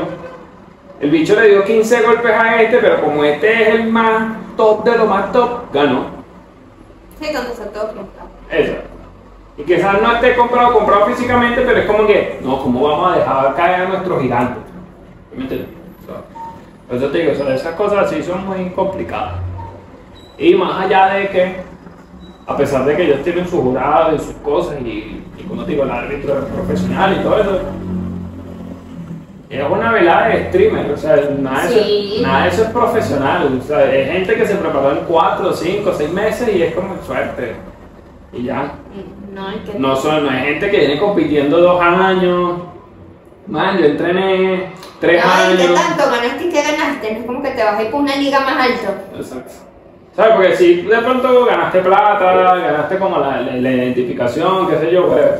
El 0.99 1.11
bicho 1.11 1.35
le 1.35 1.49
dio 1.49 1.63
15 1.63 2.01
golpes 2.01 2.31
a 2.31 2.61
este, 2.61 2.77
pero 2.77 3.01
como 3.01 3.23
este 3.23 3.51
es 3.51 3.69
el 3.75 3.91
más 3.91 4.37
top 4.55 4.83
de 4.83 4.97
lo 4.97 5.05
más 5.05 5.31
top, 5.31 5.71
ganó. 5.73 6.05
Sí, 7.19 7.27
cuando 7.31 7.53
se 7.53 7.65
todo 7.65 7.91
Eso. 8.49 8.73
Y 9.57 9.63
quizás 9.63 10.01
no 10.01 10.13
esté 10.13 10.35
comprado, 10.35 10.73
comprado 10.73 11.05
físicamente, 11.07 11.61
pero 11.61 11.79
es 11.79 11.85
como 11.85 12.07
que, 12.07 12.39
no, 12.41 12.61
¿cómo 12.63 12.87
vamos 12.87 13.13
a 13.13 13.19
dejar 13.19 13.55
caer 13.55 13.81
a 13.81 13.89
nuestro 13.89 14.19
gigante? 14.19 14.59
¿Me 15.35 15.43
entiendes? 15.43 15.69
Por 16.87 16.97
eso 16.97 17.07
te 17.07 17.17
digo, 17.19 17.31
esas 17.31 17.75
cosas 17.75 18.05
así 18.05 18.23
son 18.23 18.45
muy 18.45 18.69
complicadas. 18.71 19.35
Y 20.37 20.55
más 20.55 20.85
allá 20.85 21.13
de 21.13 21.29
que, 21.29 21.55
a 22.45 22.57
pesar 22.57 22.85
de 22.85 22.95
que 22.95 23.03
ellos 23.03 23.23
tienen 23.23 23.47
su 23.47 23.61
jurado 23.61 24.15
y 24.15 24.19
sus 24.19 24.35
cosas, 24.35 24.75
y, 24.81 25.23
y 25.37 25.43
como 25.47 25.63
te 25.63 25.71
digo, 25.71 25.83
el 25.83 25.91
árbitro 25.91 26.39
es 26.39 26.45
profesional 26.45 27.17
y 27.19 27.23
todo 27.23 27.41
eso, 27.41 27.59
es 29.49 29.63
una 29.69 29.91
velada 29.91 30.29
de 30.29 30.47
streamer, 30.47 30.91
o 30.91 30.97
sea, 30.97 31.15
nada, 31.37 31.67
de 31.67 32.47
eso, 32.47 32.63
es 32.63 32.69
profesional, 32.69 33.59
o 33.59 33.63
sea, 33.63 33.93
es 33.93 34.11
gente 34.11 34.35
que 34.35 34.47
se 34.47 34.55
preparó 34.55 34.91
en 34.91 35.05
4, 35.07 35.53
5, 35.53 35.93
6 35.95 36.11
meses 36.11 36.55
y 36.55 36.63
es 36.63 36.73
como 36.73 36.95
suerte. 37.05 37.55
Y 38.31 38.43
ya. 38.45 38.73
No, 39.31 39.47
hay 39.47 39.59
que... 39.59 39.77
no, 39.77 39.95
son, 39.95 40.25
no 40.25 40.31
hay 40.31 40.39
gente 40.45 40.71
que 40.71 40.77
viene 40.77 40.99
compitiendo 40.99 41.59
dos 41.59 41.79
años. 41.79 42.61
Man, 43.45 43.77
yo 43.77 43.85
entrené 43.85 44.71
tres 44.99 45.23
años. 45.23 45.61
¿Qué 45.61 45.67
tanto 45.67 46.03
ganaste 46.09 46.45
y 46.45 46.49
qué 46.49 46.61
ganaste? 46.63 47.11
es 47.19 47.25
como 47.25 47.43
que 47.43 47.51
te 47.51 47.63
vas 47.63 47.77
a 47.77 47.83
ir 47.83 47.91
por 47.91 48.01
una 48.01 48.15
liga 48.15 48.39
más 48.39 48.57
alta. 48.57 49.03
Exacto. 49.15 49.53
¿Sabes? 50.15 50.35
Porque 50.35 50.55
si 50.55 50.81
de 50.83 50.97
pronto 50.99 51.45
ganaste 51.45 51.79
plata, 51.79 52.55
ganaste 52.55 52.99
como 52.99 53.17
la, 53.17 53.41
la, 53.41 53.71
identificación, 53.71 54.67
qué 54.67 54.77
sé 54.77 54.91
yo, 54.91 55.09
pero, 55.09 55.37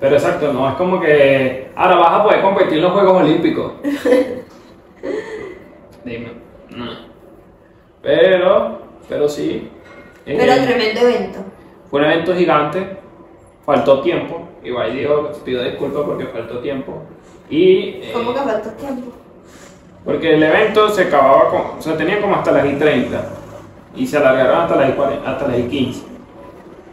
pero 0.00 0.16
exacto, 0.16 0.52
no 0.52 0.68
es 0.68 0.74
como 0.74 1.00
que 1.00 1.70
ahora 1.76 1.96
vas 1.96 2.12
a 2.12 2.24
poder 2.24 2.42
competir 2.42 2.78
en 2.78 2.82
los 2.82 2.92
Juegos 2.92 3.22
Olímpicos. 3.22 3.72
Dime, 6.04 6.32
no. 6.70 6.90
Pero, 8.02 8.78
pero 9.08 9.28
sí. 9.28 9.70
Pero 10.24 10.52
eh, 10.52 10.66
tremendo 10.66 11.00
evento. 11.00 11.38
Fue 11.88 12.00
un 12.00 12.06
evento 12.06 12.34
gigante, 12.34 12.96
faltó 13.64 14.00
tiempo. 14.00 14.48
Igual 14.64 14.96
dijo, 14.96 15.30
pido 15.44 15.62
disculpas 15.62 16.02
porque 16.04 16.26
faltó 16.26 16.58
tiempo. 16.58 17.04
Y, 17.48 18.00
eh, 18.02 18.10
¿Cómo 18.12 18.34
que 18.34 18.40
faltó 18.40 18.70
tiempo? 18.70 19.12
Porque 20.04 20.34
el 20.34 20.42
evento 20.42 20.88
se 20.88 21.02
acababa 21.02 21.50
con, 21.50 21.60
o 21.78 21.82
sea, 21.82 21.96
tenía 21.96 22.20
como 22.20 22.34
hasta 22.34 22.50
las 22.50 22.66
y 22.66 22.74
30 22.74 23.37
y 23.98 24.06
se 24.06 24.16
alargaron 24.16 24.62
hasta 24.62 24.76
las, 24.76 24.90
hasta 25.26 25.48
las 25.48 25.56
15. 25.56 26.06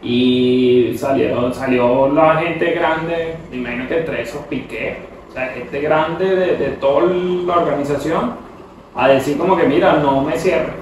Y 0.02 0.94
salieron, 0.98 1.54
salió 1.54 2.08
la 2.08 2.36
gente 2.36 2.72
grande, 2.72 3.36
me 3.50 3.56
imagino 3.56 3.88
que 3.88 3.98
entre 3.98 4.22
esos 4.22 4.42
piqué, 4.42 4.98
o 5.30 5.32
sea, 5.32 5.48
gente 5.48 5.80
grande 5.80 6.24
de, 6.24 6.56
de 6.56 6.68
toda 6.72 7.06
la 7.06 7.58
organización, 7.58 8.34
a 8.94 9.08
decir 9.08 9.38
como 9.38 9.56
que 9.56 9.64
mira, 9.64 9.94
no 9.94 10.22
me 10.22 10.36
cierre. 10.36 10.72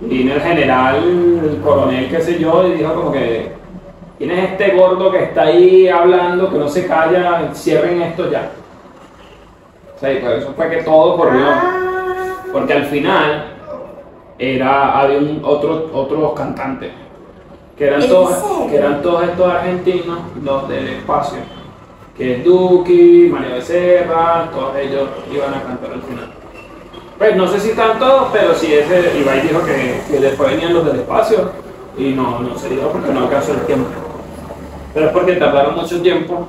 Vino 0.00 0.34
el 0.34 0.40
general, 0.40 0.96
el 0.96 1.60
coronel, 1.62 2.08
qué 2.08 2.20
sé 2.20 2.38
yo, 2.38 2.66
y 2.68 2.74
dijo 2.74 2.94
como 2.94 3.12
que, 3.12 3.52
¿quién 4.16 4.30
es 4.30 4.50
este 4.50 4.76
gordo 4.76 5.10
que 5.10 5.24
está 5.24 5.42
ahí 5.42 5.88
hablando, 5.88 6.50
que 6.50 6.58
no 6.58 6.68
se 6.68 6.86
calla, 6.86 7.50
cierren 7.52 8.02
esto 8.02 8.30
ya? 8.30 8.50
O 9.96 9.98
sea, 9.98 10.12
y 10.12 10.20
por 10.20 10.30
eso 10.30 10.52
fue 10.54 10.70
que 10.70 10.82
todo 10.82 11.16
corrió. 11.16 11.44
Ah. 11.44 11.88
Porque 12.52 12.72
al 12.72 12.84
final, 12.84 13.57
era, 14.38 14.98
había 14.98 15.18
un, 15.18 15.40
otro, 15.44 15.90
otros 15.92 16.32
cantantes, 16.34 16.92
que 17.76 17.86
eran, 17.86 18.06
todos, 18.08 18.70
que 18.70 18.76
eran 18.76 19.02
todos 19.02 19.24
estos 19.24 19.52
argentinos, 19.52 20.18
los 20.42 20.68
del 20.68 20.88
espacio, 20.88 21.38
que 22.16 22.36
es 22.36 22.44
Duki, 22.44 23.28
Mario 23.30 23.54
Becerra, 23.54 24.48
todos 24.52 24.76
ellos 24.76 25.08
iban 25.32 25.54
a 25.54 25.62
cantar 25.62 25.92
al 25.92 26.02
final. 26.02 26.30
Pues 27.18 27.36
no 27.36 27.48
sé 27.48 27.58
si 27.60 27.70
están 27.70 27.98
todos, 27.98 28.28
pero 28.32 28.54
sí 28.54 28.72
ese, 28.72 29.18
Ibai 29.18 29.40
dijo 29.42 29.64
que, 29.64 30.00
que 30.08 30.20
después 30.20 30.50
venían 30.50 30.74
los 30.74 30.86
del 30.86 31.00
espacio 31.00 31.50
y 31.96 32.10
no, 32.12 32.40
no 32.40 32.56
se 32.56 32.68
dio 32.68 32.88
porque 32.90 33.12
no 33.12 33.20
alcanzó 33.20 33.54
el 33.54 33.60
tiempo. 33.62 33.88
Pero 34.94 35.06
es 35.06 35.12
porque 35.12 35.32
tardaron 35.34 35.74
mucho 35.74 36.00
tiempo 36.00 36.46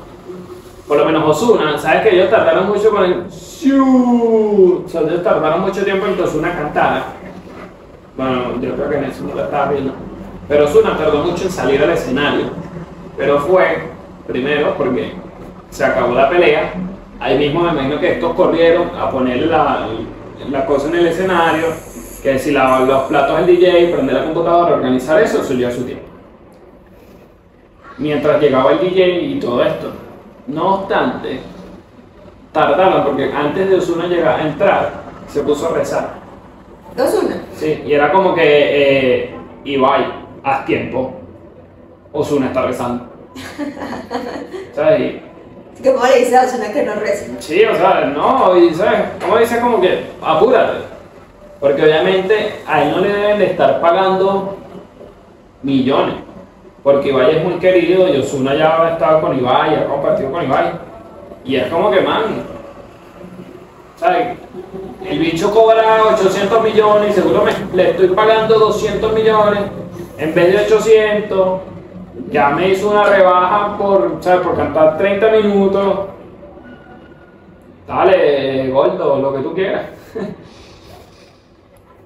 por 0.90 0.98
lo 0.98 1.06
menos 1.06 1.24
Osuna, 1.24 1.78
sabes 1.78 2.02
que 2.02 2.16
ellos 2.16 2.32
tardaron 2.32 2.68
mucho 2.68 2.90
con 2.90 3.06
el. 3.06 3.20
O 3.22 4.90
sea, 4.90 5.02
ellos 5.02 5.22
tardaron 5.22 5.62
mucho 5.62 5.86
tiempo 5.86 6.08
en 6.08 6.16
que 6.16 6.24
Osuna 6.24 6.52
cantara. 6.58 7.04
Bueno, 8.18 8.62
yo 8.62 8.76
creo 8.76 8.90
que 8.90 8.98
en 8.98 9.04
eso 9.06 9.24
no 9.24 9.36
lo 9.36 9.44
estaba 9.44 9.72
viendo. 9.72 9.94
Pero 10.48 10.66
Osuna 10.66 10.98
tardó 10.98 11.24
mucho 11.24 11.44
en 11.44 11.52
salir 11.52 11.82
al 11.84 11.92
escenario. 11.92 12.46
Pero 13.18 13.40
fue, 13.40 13.84
primero, 14.28 14.76
porque 14.78 15.14
se 15.70 15.86
acabó 15.86 16.14
la 16.14 16.30
pelea. 16.30 16.74
Ahí 17.20 17.38
mismo 17.38 17.62
me 17.62 17.72
imagino 17.72 18.00
que 18.00 18.14
estos 18.14 18.34
corrieron 18.34 18.90
a 19.00 19.10
ponerle 19.10 19.46
la, 19.46 19.88
la 20.50 20.66
cosa 20.66 20.88
en 20.88 20.96
el 20.96 21.08
escenario. 21.08 21.68
Que 22.24 22.38
si 22.38 22.52
lavar 22.52 22.82
los 22.82 23.04
platos 23.04 23.38
al 23.38 23.46
DJ, 23.46 23.94
prender 23.94 24.16
la 24.16 24.26
computadora, 24.26 24.76
organizar 24.76 25.22
eso, 25.22 25.42
eso 25.42 25.54
lleva 25.54 25.72
su 25.72 25.84
tiempo. 25.84 26.06
Mientras 27.98 28.42
llegaba 28.42 28.72
el 28.72 28.80
DJ 28.80 29.22
y 29.22 29.40
todo 29.40 29.64
esto. 29.64 29.92
No 30.48 30.76
obstante, 30.76 31.42
tardaron 32.52 33.04
porque 33.04 33.32
antes 33.32 33.70
de 33.70 33.76
Osuna 33.76 34.08
llegar 34.08 34.40
a 34.40 34.48
entrar, 34.48 34.92
se 35.28 35.44
puso 35.44 35.70
a 35.70 35.78
rezar. 35.78 36.19
Sí, 37.56 37.84
y 37.86 37.94
era 37.94 38.12
como 38.12 38.34
que 38.34 38.42
eh, 38.44 39.36
Ibai, 39.64 40.06
haz 40.44 40.66
tiempo. 40.66 41.14
Osuna 42.12 42.48
está 42.48 42.64
rezando. 42.64 43.06
¿Sabes? 44.74 45.22
¿Cómo 45.84 46.06
le 46.06 46.20
dice 46.20 46.38
a 46.38 46.44
Osuna 46.44 46.74
que 46.74 46.84
no 46.84 46.96
reza? 46.96 47.26
Sí, 47.40 47.64
o 47.64 47.76
sea, 47.76 48.12
no, 48.14 48.58
y 48.58 48.74
¿sabes? 48.74 49.02
Como 49.22 49.38
dice 49.38 49.60
como 49.62 49.80
que 49.80 50.06
apúrate. 50.22 50.80
Porque 51.60 51.84
obviamente 51.84 52.56
a 52.68 52.84
él 52.84 52.92
no 52.92 53.00
le 53.00 53.14
deben 53.14 53.40
de 53.40 53.46
estar 53.48 53.80
pagando 53.80 54.58
millones. 55.64 56.16
Porque 56.84 57.10
Ibai 57.10 57.38
es 57.38 57.44
muy 57.44 57.56
querido 57.60 58.08
y 58.08 58.18
Osuna 58.18 58.56
ya 58.56 58.82
ha 58.82 58.94
estado 58.94 59.22
con 59.22 59.38
Ibai, 59.38 59.76
ha 59.76 59.86
compartido 59.86 60.32
con 60.32 60.44
Ibai. 60.44 60.72
Y 61.46 61.56
es 61.56 61.68
como 61.68 61.92
que, 61.92 62.02
man, 62.02 62.44
¿sabes? 63.98 64.38
El 65.06 65.20
bicho 65.20 65.52
cobra 65.52 66.04
800 66.14 66.64
millones 66.64 67.12
y 67.12 67.14
seguro 67.14 67.44
me, 67.44 67.52
le 67.76 67.92
estoy 67.92 68.10
pagando 68.10 68.60
200 68.60 69.14
millones 69.14 69.62
en 70.18 70.36
vez 70.36 70.52
de 70.52 70.76
800. 70.76 71.62
Ya 72.32 72.50
me 72.50 72.70
hizo 72.70 72.90
una 72.92 73.04
rebaja 73.04 73.78
por, 73.78 74.18
¿sabes? 74.20 74.42
por 74.42 74.56
cantar 74.56 74.98
30 74.98 75.32
minutos. 75.32 76.00
Dale, 77.88 78.70
gordo, 78.70 79.20
lo 79.20 79.34
que 79.34 79.40
tú 79.42 79.54
quieras. 79.54 79.86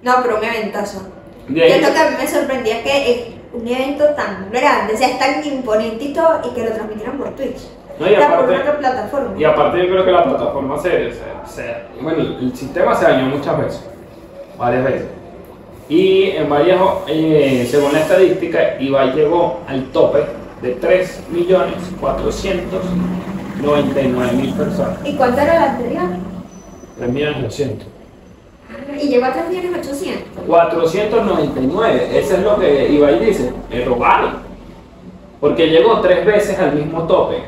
No, 0.04 0.16
pero 0.22 0.38
un 0.38 0.44
eventazo. 0.44 1.02
Yo 1.48 1.56
lo 1.56 1.94
que 1.94 2.00
a 2.00 2.10
mí 2.10 2.16
me 2.20 2.28
sorprendía 2.28 2.84
que 2.84 3.12
es 3.12 3.28
un 3.54 3.68
evento 3.68 4.06
tan 4.16 4.50
grande, 4.52 4.94
o 4.94 4.98
sea, 4.98 5.10
es 5.10 5.20
tan 5.20 5.46
imponente 5.46 6.06
y 6.06 6.14
todo, 6.14 6.42
y 6.44 6.54
que 6.54 6.64
lo 6.64 6.72
transmitieran 6.72 7.18
por 7.18 7.30
Twitch. 7.36 7.62
No, 8.00 8.10
y 8.10 8.16
aparte- 8.16 8.54
una 8.62 8.78
plataforma. 8.80 9.40
Y 9.40 9.44
aparte 9.44 9.78
yo 9.80 9.88
creo 9.88 10.06
que 10.06 10.12
la 10.12 10.24
plataforma 10.24 10.78
se, 10.80 10.90
se- 11.14 11.22
se- 11.46 11.76
bueno, 12.02 12.22
el 12.40 12.56
sistema 12.56 12.96
se 12.96 13.06
dañó 13.06 13.28
muchas 13.36 13.58
veces, 13.58 13.90
varias 14.58 14.84
veces. 14.84 15.08
Y 15.90 16.32
en 16.32 16.50
varias, 16.50 16.80
eh, 17.08 17.68
según 17.70 17.94
la 17.94 18.00
estadística, 18.00 18.80
Ibai 18.80 19.12
llegó 19.14 19.60
al 19.68 19.84
tope 19.92 20.24
de 20.62 20.76
3.499.000 23.62 24.54
personas. 24.56 24.98
¿Y 25.06 25.14
cuánto 25.16 25.42
era 25.42 25.54
la 25.56 25.72
anterior? 25.74 26.04
3.200.000. 27.00 27.86
Y 29.02 29.08
llegó 29.10 29.26
a 29.26 29.34
3.800.000. 29.34 30.46
499, 30.48 32.10
eso 32.20 32.34
es 32.36 32.40
lo 32.44 32.60
que 32.60 32.90
Ibai 32.92 33.20
dice, 33.26 33.52
me 33.70 33.86
robaron. 33.86 34.38
Porque 35.40 35.68
llegó 35.70 36.00
tres 36.00 36.26
veces 36.26 36.58
al 36.60 36.74
mismo 36.74 37.04
tope. 37.04 37.44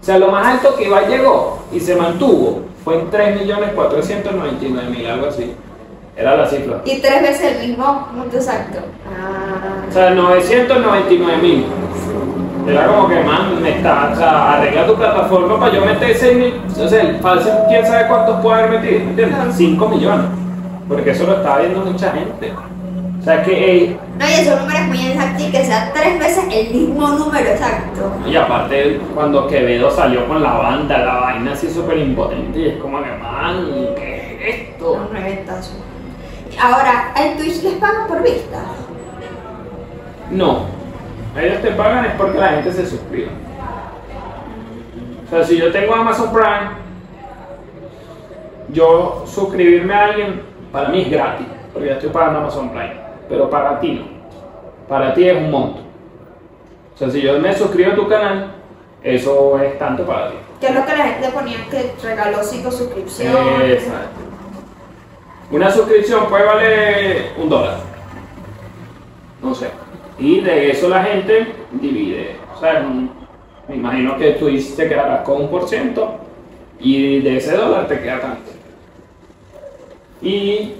O 0.00 0.04
sea, 0.04 0.18
lo 0.18 0.28
más 0.28 0.46
alto 0.46 0.76
que 0.76 0.84
Ibai 0.86 1.08
llegó 1.08 1.58
y 1.70 1.78
se 1.78 1.94
mantuvo 1.94 2.62
fue 2.84 3.00
en 3.00 3.10
3.499.000, 3.10 5.06
algo 5.06 5.26
así. 5.26 5.54
Era 6.16 6.36
la 6.36 6.46
cifra. 6.46 6.80
Y 6.84 7.00
tres 7.00 7.22
veces 7.22 7.56
el 7.56 7.68
mismo 7.68 8.08
punto 8.08 8.36
exacto. 8.36 8.80
Ah. 9.06 9.84
O 9.88 9.92
sea, 9.92 10.14
999.000. 10.14 11.64
Era 12.66 12.86
como 12.86 13.08
que, 13.08 13.20
man, 13.20 13.60
me 13.62 13.76
está, 13.78 14.10
o 14.12 14.16
sea, 14.16 14.52
arregla 14.54 14.86
tu 14.86 14.94
plataforma 14.94 15.58
para 15.58 15.72
yo 15.72 15.84
meter 15.84 16.16
6.000, 16.16 16.84
o 16.84 16.88
sea, 16.88 17.00
el 17.02 17.16
falso, 17.20 17.50
quién 17.68 17.86
sabe 17.86 18.06
cuántos 18.06 18.40
puede 18.40 18.62
haber 18.62 18.80
metido, 18.80 19.00
¿entiendes? 19.00 19.54
5 19.54 19.88
millones. 19.88 20.26
Porque 20.88 21.10
eso 21.10 21.24
lo 21.24 21.36
estaba 21.36 21.58
viendo 21.58 21.80
mucha 21.80 22.10
gente. 22.12 22.52
O 23.20 23.22
sea, 23.22 23.42
que 23.42 23.84
eh, 23.84 23.96
No, 24.18 24.26
y 24.26 24.32
esos 24.32 24.60
números 24.60 24.82
muy 24.86 25.06
exactos 25.06 25.42
y 25.42 25.50
que 25.50 25.64
sea 25.64 25.92
tres 25.92 26.18
veces 26.18 26.44
el 26.50 26.74
mismo 26.74 27.08
número 27.08 27.50
exacto. 27.50 28.12
Y 28.26 28.34
aparte, 28.34 28.98
cuando 29.14 29.46
Quevedo 29.46 29.90
salió 29.90 30.26
con 30.26 30.42
la 30.42 30.52
banda, 30.54 30.98
la 30.98 31.16
vaina 31.16 31.52
así 31.52 31.70
súper 31.70 31.98
impotente, 31.98 32.58
y 32.58 32.68
es 32.68 32.76
como 32.78 33.02
que, 33.02 33.10
man, 33.10 33.66
¿qué 33.96 34.38
es 34.40 34.70
esto? 34.70 35.06
Un 35.10 35.16
eventazo. 35.16 35.72
Ahora, 36.60 37.12
¿el 37.16 37.36
Twitch 37.36 37.62
les 37.62 37.74
pagan 37.74 38.06
por 38.06 38.22
vista? 38.22 38.62
No, 40.30 40.66
ellos 41.38 41.60
te 41.60 41.70
pagan 41.72 42.04
es 42.06 42.12
porque 42.14 42.38
la 42.38 42.48
gente 42.48 42.72
se 42.72 42.86
suscribe. 42.86 43.30
O 45.26 45.30
sea, 45.30 45.44
si 45.44 45.58
yo 45.58 45.70
tengo 45.70 45.94
Amazon 45.94 46.32
Prime, 46.32 46.70
yo 48.72 49.24
suscribirme 49.26 49.94
a 49.94 50.04
alguien, 50.06 50.42
para 50.72 50.88
mí 50.88 51.02
es 51.02 51.10
gratis, 51.10 51.46
porque 51.72 51.88
ya 51.88 51.94
estoy 51.94 52.10
pagando 52.10 52.40
Amazon 52.40 52.70
Prime, 52.70 52.99
pero 53.30 53.48
para 53.48 53.78
ti 53.78 53.92
no. 53.92 54.04
Para 54.88 55.14
ti 55.14 55.28
es 55.28 55.36
un 55.36 55.50
monto. 55.50 55.80
O 56.94 56.98
sea, 56.98 57.08
si 57.08 57.22
yo 57.22 57.38
me 57.38 57.54
suscribo 57.54 57.92
a 57.92 57.94
tu 57.94 58.08
canal, 58.08 58.52
eso 59.02 59.58
es 59.60 59.78
tanto 59.78 60.04
para 60.04 60.30
ti. 60.30 60.36
Que 60.60 60.66
es 60.66 60.74
lo 60.74 60.84
que 60.84 60.96
la 60.96 61.04
gente 61.04 61.28
ponía 61.30 61.56
que 61.70 61.92
regaló 62.02 62.42
cinco 62.42 62.70
suscripciones. 62.70 63.84
Exacto. 63.84 64.20
Una 65.52 65.70
suscripción 65.70 66.28
puede 66.28 66.44
valer 66.44 67.32
un 67.38 67.48
dólar. 67.48 67.78
No 69.40 69.54
sé. 69.54 69.68
Y 70.18 70.40
de 70.40 70.72
eso 70.72 70.88
la 70.88 71.02
gente 71.04 71.54
divide. 71.72 72.36
O 72.54 72.60
sea, 72.60 72.84
me 73.68 73.76
imagino 73.76 74.18
que 74.18 74.32
tú 74.32 74.48
te 74.76 74.88
quedarás 74.88 75.22
con 75.22 75.42
un 75.42 75.48
por 75.48 75.68
ciento 75.68 76.18
y 76.80 77.20
de 77.20 77.36
ese 77.36 77.56
dólar 77.56 77.86
te 77.86 78.00
queda 78.00 78.20
tanto. 78.20 78.50
Y 80.20 80.74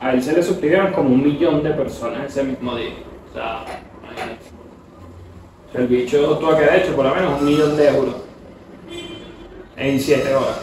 a 0.00 0.12
él 0.12 0.22
se 0.22 0.32
le 0.34 0.42
suscribieron 0.42 0.92
como 0.92 1.10
un 1.10 1.22
millón 1.22 1.62
de 1.62 1.70
personas 1.70 2.26
ese 2.26 2.44
mismo 2.44 2.76
día. 2.76 2.94
O 3.30 3.34
sea, 3.34 3.64
el 5.74 5.86
bicho 5.86 6.38
tuvo 6.38 6.56
que 6.56 6.64
haber 6.64 6.82
hecho 6.82 6.96
por 6.96 7.04
lo 7.04 7.14
menos 7.14 7.40
un 7.40 7.46
millón 7.46 7.76
de 7.76 7.88
euros 7.88 8.14
en 9.76 10.00
7 10.00 10.34
horas. 10.34 10.62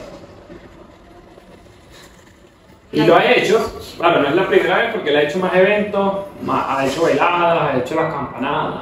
Y 2.92 3.02
lo 3.02 3.16
ha 3.16 3.32
hecho, 3.32 3.74
claro, 3.98 4.22
no 4.22 4.30
es 4.30 4.36
la 4.36 4.48
primera 4.48 4.78
vez 4.78 4.94
porque 4.94 5.10
él 5.10 5.16
ha 5.16 5.24
hecho 5.24 5.40
más 5.40 5.56
eventos, 5.56 6.14
ha 6.48 6.86
hecho 6.86 7.06
veladas, 7.06 7.74
ha 7.74 7.78
hecho 7.80 7.96
las 7.96 8.14
campanadas 8.14 8.82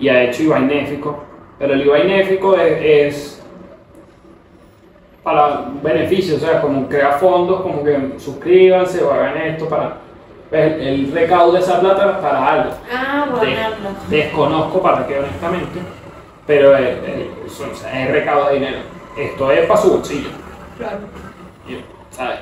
y 0.00 0.08
ha 0.08 0.24
hecho 0.24 0.42
Ibai 0.42 0.62
Néfico. 0.64 1.24
Pero 1.58 1.74
el 1.74 1.82
Ibai 1.82 2.08
Néfico 2.08 2.56
es 2.56 3.35
para 5.26 5.64
beneficios, 5.82 6.40
o 6.40 6.46
sea, 6.46 6.60
como 6.60 6.86
crea 6.88 7.10
fondos, 7.14 7.60
como 7.62 7.82
que 7.82 8.12
suscríbanse 8.16 9.02
o 9.02 9.12
hagan 9.12 9.36
esto 9.38 9.68
para. 9.68 9.96
pues, 10.48 10.72
el 10.80 11.10
recaude 11.12 11.58
esa 11.58 11.80
plata 11.80 12.20
para 12.20 12.46
algo. 12.52 12.70
Ah, 12.94 13.26
bueno. 13.28 13.50
desconozco 14.08 14.80
para 14.80 15.04
qué, 15.04 15.18
honestamente, 15.18 15.80
pero 16.46 16.76
es, 16.76 16.90
es- 17.44 17.60
o 17.60 17.74
sea, 17.74 18.04
es 18.04 18.12
recaudo 18.12 18.50
de 18.50 18.54
dinero. 18.54 18.78
Esto 19.18 19.50
es 19.50 19.66
para 19.66 19.80
su 19.80 19.90
bolsillo. 19.94 20.28
Claro. 20.78 20.98
¿sabes? 22.10 22.38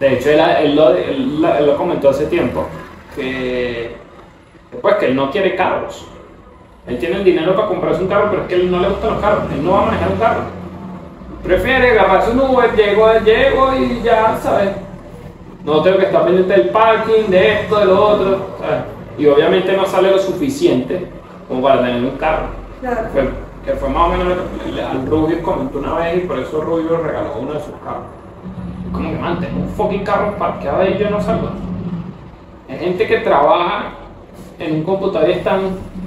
De 0.00 0.14
hecho, 0.14 0.30
él, 0.30 0.40
él 0.40 0.74
lo, 0.74 0.94
él 0.94 1.42
lo- 1.42 1.54
él 1.54 1.66
lo 1.66 1.76
comentó 1.76 2.08
hace 2.08 2.24
tiempo, 2.28 2.66
que, 3.14 3.94
pues, 4.80 4.94
que 4.94 5.06
él 5.08 5.14
no 5.16 5.30
quiere 5.30 5.54
carros. 5.54 6.06
Él 6.86 6.98
tiene 6.98 7.16
el 7.16 7.24
dinero 7.24 7.54
para 7.54 7.68
comprarse 7.68 8.00
un 8.00 8.08
carro, 8.08 8.28
pero 8.30 8.42
es 8.44 8.48
que 8.48 8.54
él 8.54 8.70
no 8.70 8.80
le 8.80 8.88
gustan 8.88 9.10
los 9.10 9.20
carros. 9.20 9.42
Él 9.52 9.62
no 9.62 9.72
va 9.72 9.82
a 9.82 9.84
manejar 9.84 10.08
un 10.12 10.18
carro. 10.18 10.57
Prefiere 11.48 11.92
agarrarse 11.98 12.30
un 12.32 12.40
Uber, 12.40 12.76
llego, 12.76 13.08
llego 13.24 13.74
y 13.74 14.02
ya, 14.02 14.36
¿sabes? 14.42 14.68
No 15.64 15.80
tengo 15.80 15.96
que 15.96 16.04
estar 16.04 16.24
pendiente 16.26 16.52
del 16.52 16.68
parking, 16.68 17.30
de 17.30 17.52
esto, 17.62 17.78
de 17.78 17.84
lo 17.86 18.04
otro, 18.06 18.46
¿sabes? 18.60 18.82
Y 19.16 19.26
obviamente 19.26 19.74
no 19.74 19.86
sale 19.86 20.10
lo 20.10 20.18
suficiente 20.18 21.08
como 21.48 21.62
para 21.62 21.80
tener 21.80 22.04
un 22.04 22.18
carro. 22.18 22.48
Claro. 22.82 23.08
Fue- 23.14 23.30
que 23.64 23.72
fue 23.74 23.88
más 23.88 24.08
o 24.08 24.12
menos 24.12 24.26
lo 24.28 24.74
que 24.74 24.82
al 24.82 25.06
Rubio 25.06 25.42
comentó 25.42 25.78
una 25.78 25.94
vez 25.94 26.18
y 26.18 26.26
por 26.26 26.38
eso 26.38 26.60
Rubio 26.60 26.98
regaló 27.02 27.34
uno 27.40 27.54
de 27.54 27.60
sus 27.60 27.74
carros. 27.82 28.04
Como 28.92 29.10
que 29.10 29.16
man, 29.16 29.40
tengo 29.40 29.60
un 29.62 29.68
fucking 29.70 30.04
carro 30.04 30.36
parqueado 30.38 30.86
y 30.86 30.98
yo 30.98 31.08
no 31.10 31.20
salgo. 31.20 31.48
Hay 32.68 32.78
gente 32.78 33.06
que 33.06 33.18
trabaja 33.20 33.92
en 34.58 34.74
un 34.76 34.82
computador 34.84 35.28
y 35.30 35.32
están. 35.32 35.60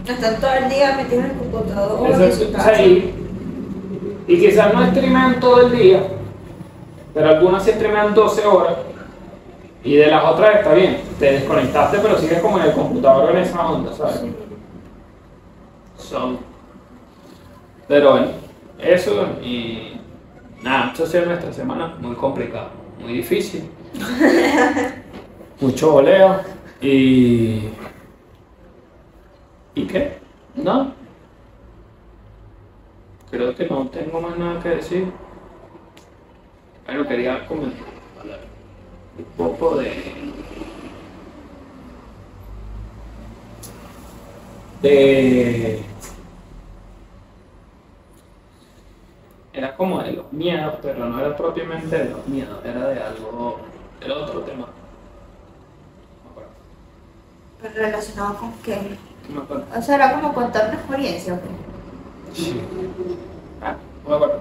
Están 0.08 0.40
todo 0.40 0.52
el 0.54 0.70
día 0.70 0.94
metidos 0.98 1.26
en 1.26 1.32
el 1.32 1.38
computador. 1.38 2.00
en 2.08 2.14
Exacto, 2.14 2.36
su 2.36 2.50
o 2.50 2.54
casa. 2.54 2.76
sea, 2.76 2.86
y, 2.86 3.21
y 4.28 4.40
quizás 4.40 4.74
no 4.74 4.86
streamean 4.88 5.40
todo 5.40 5.68
el 5.68 5.72
día, 5.72 6.04
pero 7.14 7.30
algunas 7.30 7.64
sí 7.64 7.72
streamean 7.72 8.14
12 8.14 8.46
horas. 8.46 8.78
Y 9.84 9.96
de 9.96 10.08
las 10.08 10.24
otras 10.24 10.58
está 10.58 10.74
bien, 10.74 11.02
te 11.18 11.32
desconectaste, 11.34 11.98
pero 12.00 12.18
sigues 12.18 12.40
como 12.40 12.60
en 12.60 12.66
el 12.66 12.74
computador 12.74 13.32
en 13.32 13.38
esa 13.38 13.68
onda, 13.68 13.92
¿sabes? 13.94 14.22
Son. 15.98 16.38
Pero 17.88 18.12
bueno, 18.12 18.28
eso 18.80 19.28
y 19.44 20.00
nada, 20.62 20.92
esto 20.92 21.04
ha 21.04 21.08
sido 21.08 21.26
nuestra 21.26 21.52
semana 21.52 21.96
muy 22.00 22.16
complicada, 22.16 22.70
muy 23.00 23.14
difícil. 23.14 23.70
Mucho 25.60 25.92
voleo 25.92 26.40
y... 26.82 27.70
¿Y 29.76 29.86
qué? 29.88 30.18
No. 30.56 31.01
Creo 33.32 33.56
que 33.56 33.66
no 33.66 33.88
tengo 33.88 34.20
más 34.20 34.38
nada 34.38 34.62
que 34.62 34.70
decir. 34.70 35.12
Bueno, 36.86 37.08
quería 37.08 37.48
comentar 37.48 37.88
un 39.18 39.26
poco 39.38 39.78
de... 39.78 40.34
De... 44.82 45.86
Era 49.54 49.78
como 49.78 50.04
de 50.04 50.12
los 50.12 50.34
miedos, 50.34 50.76
pero 50.82 51.06
no 51.06 51.20
era 51.20 51.38
propiamente 51.38 51.98
de 51.98 52.10
los 52.10 52.28
miedos, 52.28 52.60
era 52.66 52.88
de 52.90 53.02
algo, 53.02 53.62
del 54.02 54.12
otro 54.12 54.42
tema. 54.42 54.68
No 54.68 56.24
me 56.26 56.30
acuerdo. 56.32 56.50
Pero 57.62 57.74
relacionado 57.76 58.38
con 58.38 58.54
qué? 58.64 58.98
No 59.30 59.36
me 59.36 59.42
acuerdo. 59.44 59.66
O 59.78 59.82
sea, 59.82 59.96
era 59.96 60.14
como 60.20 60.34
contar 60.34 60.68
una 60.70 60.76
experiencia, 60.76 61.34
¿o 61.34 61.38
qué? 61.38 61.71
Sí. 62.34 62.62
Ah, 63.62 63.76
no 64.04 64.10
me 64.10 64.16
acuerdo. 64.16 64.40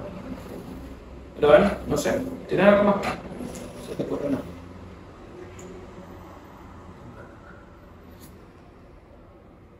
Pero 1.36 1.49
bueno, 1.49 1.70
no 1.86 1.97
sé. 1.97 2.20
¿Tienes 2.49 2.66
algo 2.66 2.84
más? 2.84 2.97
No 2.97 3.03
se 3.88 3.95
te 3.97 4.03
ocurre 4.03 4.30
nada. 4.30 4.43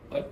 Bueno. 0.09 0.25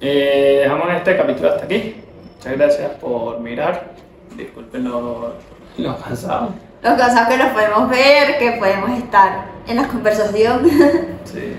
Eh, 0.00 0.60
dejamos 0.62 0.88
este 0.94 1.16
capítulo 1.16 1.48
hasta 1.50 1.64
aquí. 1.64 1.96
Muchas 2.36 2.52
gracias 2.56 2.90
por 3.00 3.40
mirar. 3.40 3.92
Disculpen 4.36 4.84
lo, 4.84 5.34
lo 5.78 5.96
cansado. 5.98 6.50
Los 6.82 6.94
casos 6.94 7.28
que 7.28 7.36
nos 7.36 7.48
podemos 7.52 7.90
ver, 7.90 8.38
que 8.38 8.52
podemos 8.52 8.90
estar 8.98 9.44
en 9.66 9.76
la 9.76 9.88
conversación. 9.88 10.62
Sí. 11.24 11.56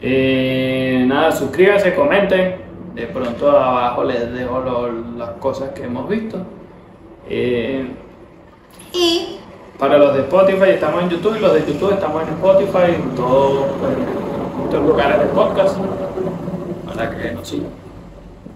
Eh, 0.00 1.04
nada, 1.06 1.30
suscríbanse, 1.32 1.94
comenten. 1.94 2.63
De 2.94 3.06
pronto 3.08 3.50
abajo 3.50 4.04
les 4.04 4.32
dejo 4.32 4.60
lo- 4.60 4.92
las 5.18 5.30
cosas 5.40 5.70
que 5.70 5.84
hemos 5.84 6.08
visto. 6.08 6.38
Eh, 7.28 7.88
y 8.92 9.38
para 9.78 9.98
los 9.98 10.14
de 10.14 10.20
Spotify 10.22 10.70
estamos 10.70 11.02
en 11.02 11.10
YouTube 11.10 11.36
y 11.36 11.40
los 11.40 11.52
de 11.54 11.66
YouTube 11.66 11.92
estamos 11.92 12.22
en 12.22 12.28
Spotify, 12.34 12.94
en 12.94 13.14
todos 13.16 13.66
todos 14.70 14.86
lugares 14.86 15.18
de 15.20 15.26
podcast. 15.26 15.78
Para 16.86 17.10
que 17.10 17.32
nos 17.32 17.48
sigan. 17.48 17.70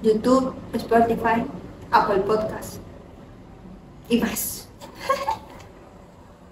YouTube, 0.03 0.55
Spotify, 0.75 1.45
Apple 1.91 2.19
Podcast 2.21 2.81
y 4.09 4.21
más. 4.21 4.69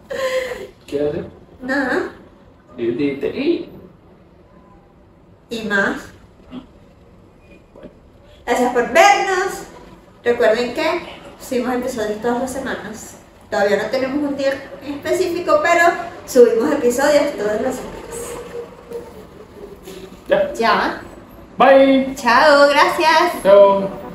¿Qué 0.86 1.00
hacer? 1.08 1.26
Nada. 1.62 2.10
Y. 2.76 3.68
Y 5.50 5.62
más. 5.68 6.12
Gracias 8.46 8.72
por 8.72 8.92
vernos. 8.92 9.64
Recuerden 10.22 10.74
que 10.74 11.20
subimos 11.40 11.74
episodios 11.74 12.22
todas 12.22 12.40
las 12.40 12.52
semanas. 12.52 13.16
Todavía 13.50 13.76
no 13.82 13.90
tenemos 13.90 14.30
un 14.30 14.36
día 14.36 14.52
específico, 14.84 15.60
pero 15.62 15.84
subimos 16.26 16.72
episodios 16.72 17.36
todas 17.36 17.60
las 17.60 17.74
semanas. 17.74 17.96
ya. 20.28 20.52
Ya. 20.54 21.00
Bye. 21.58 22.14
Chao, 22.16 22.68
gracias. 22.68 23.42
Chao. 23.42 24.05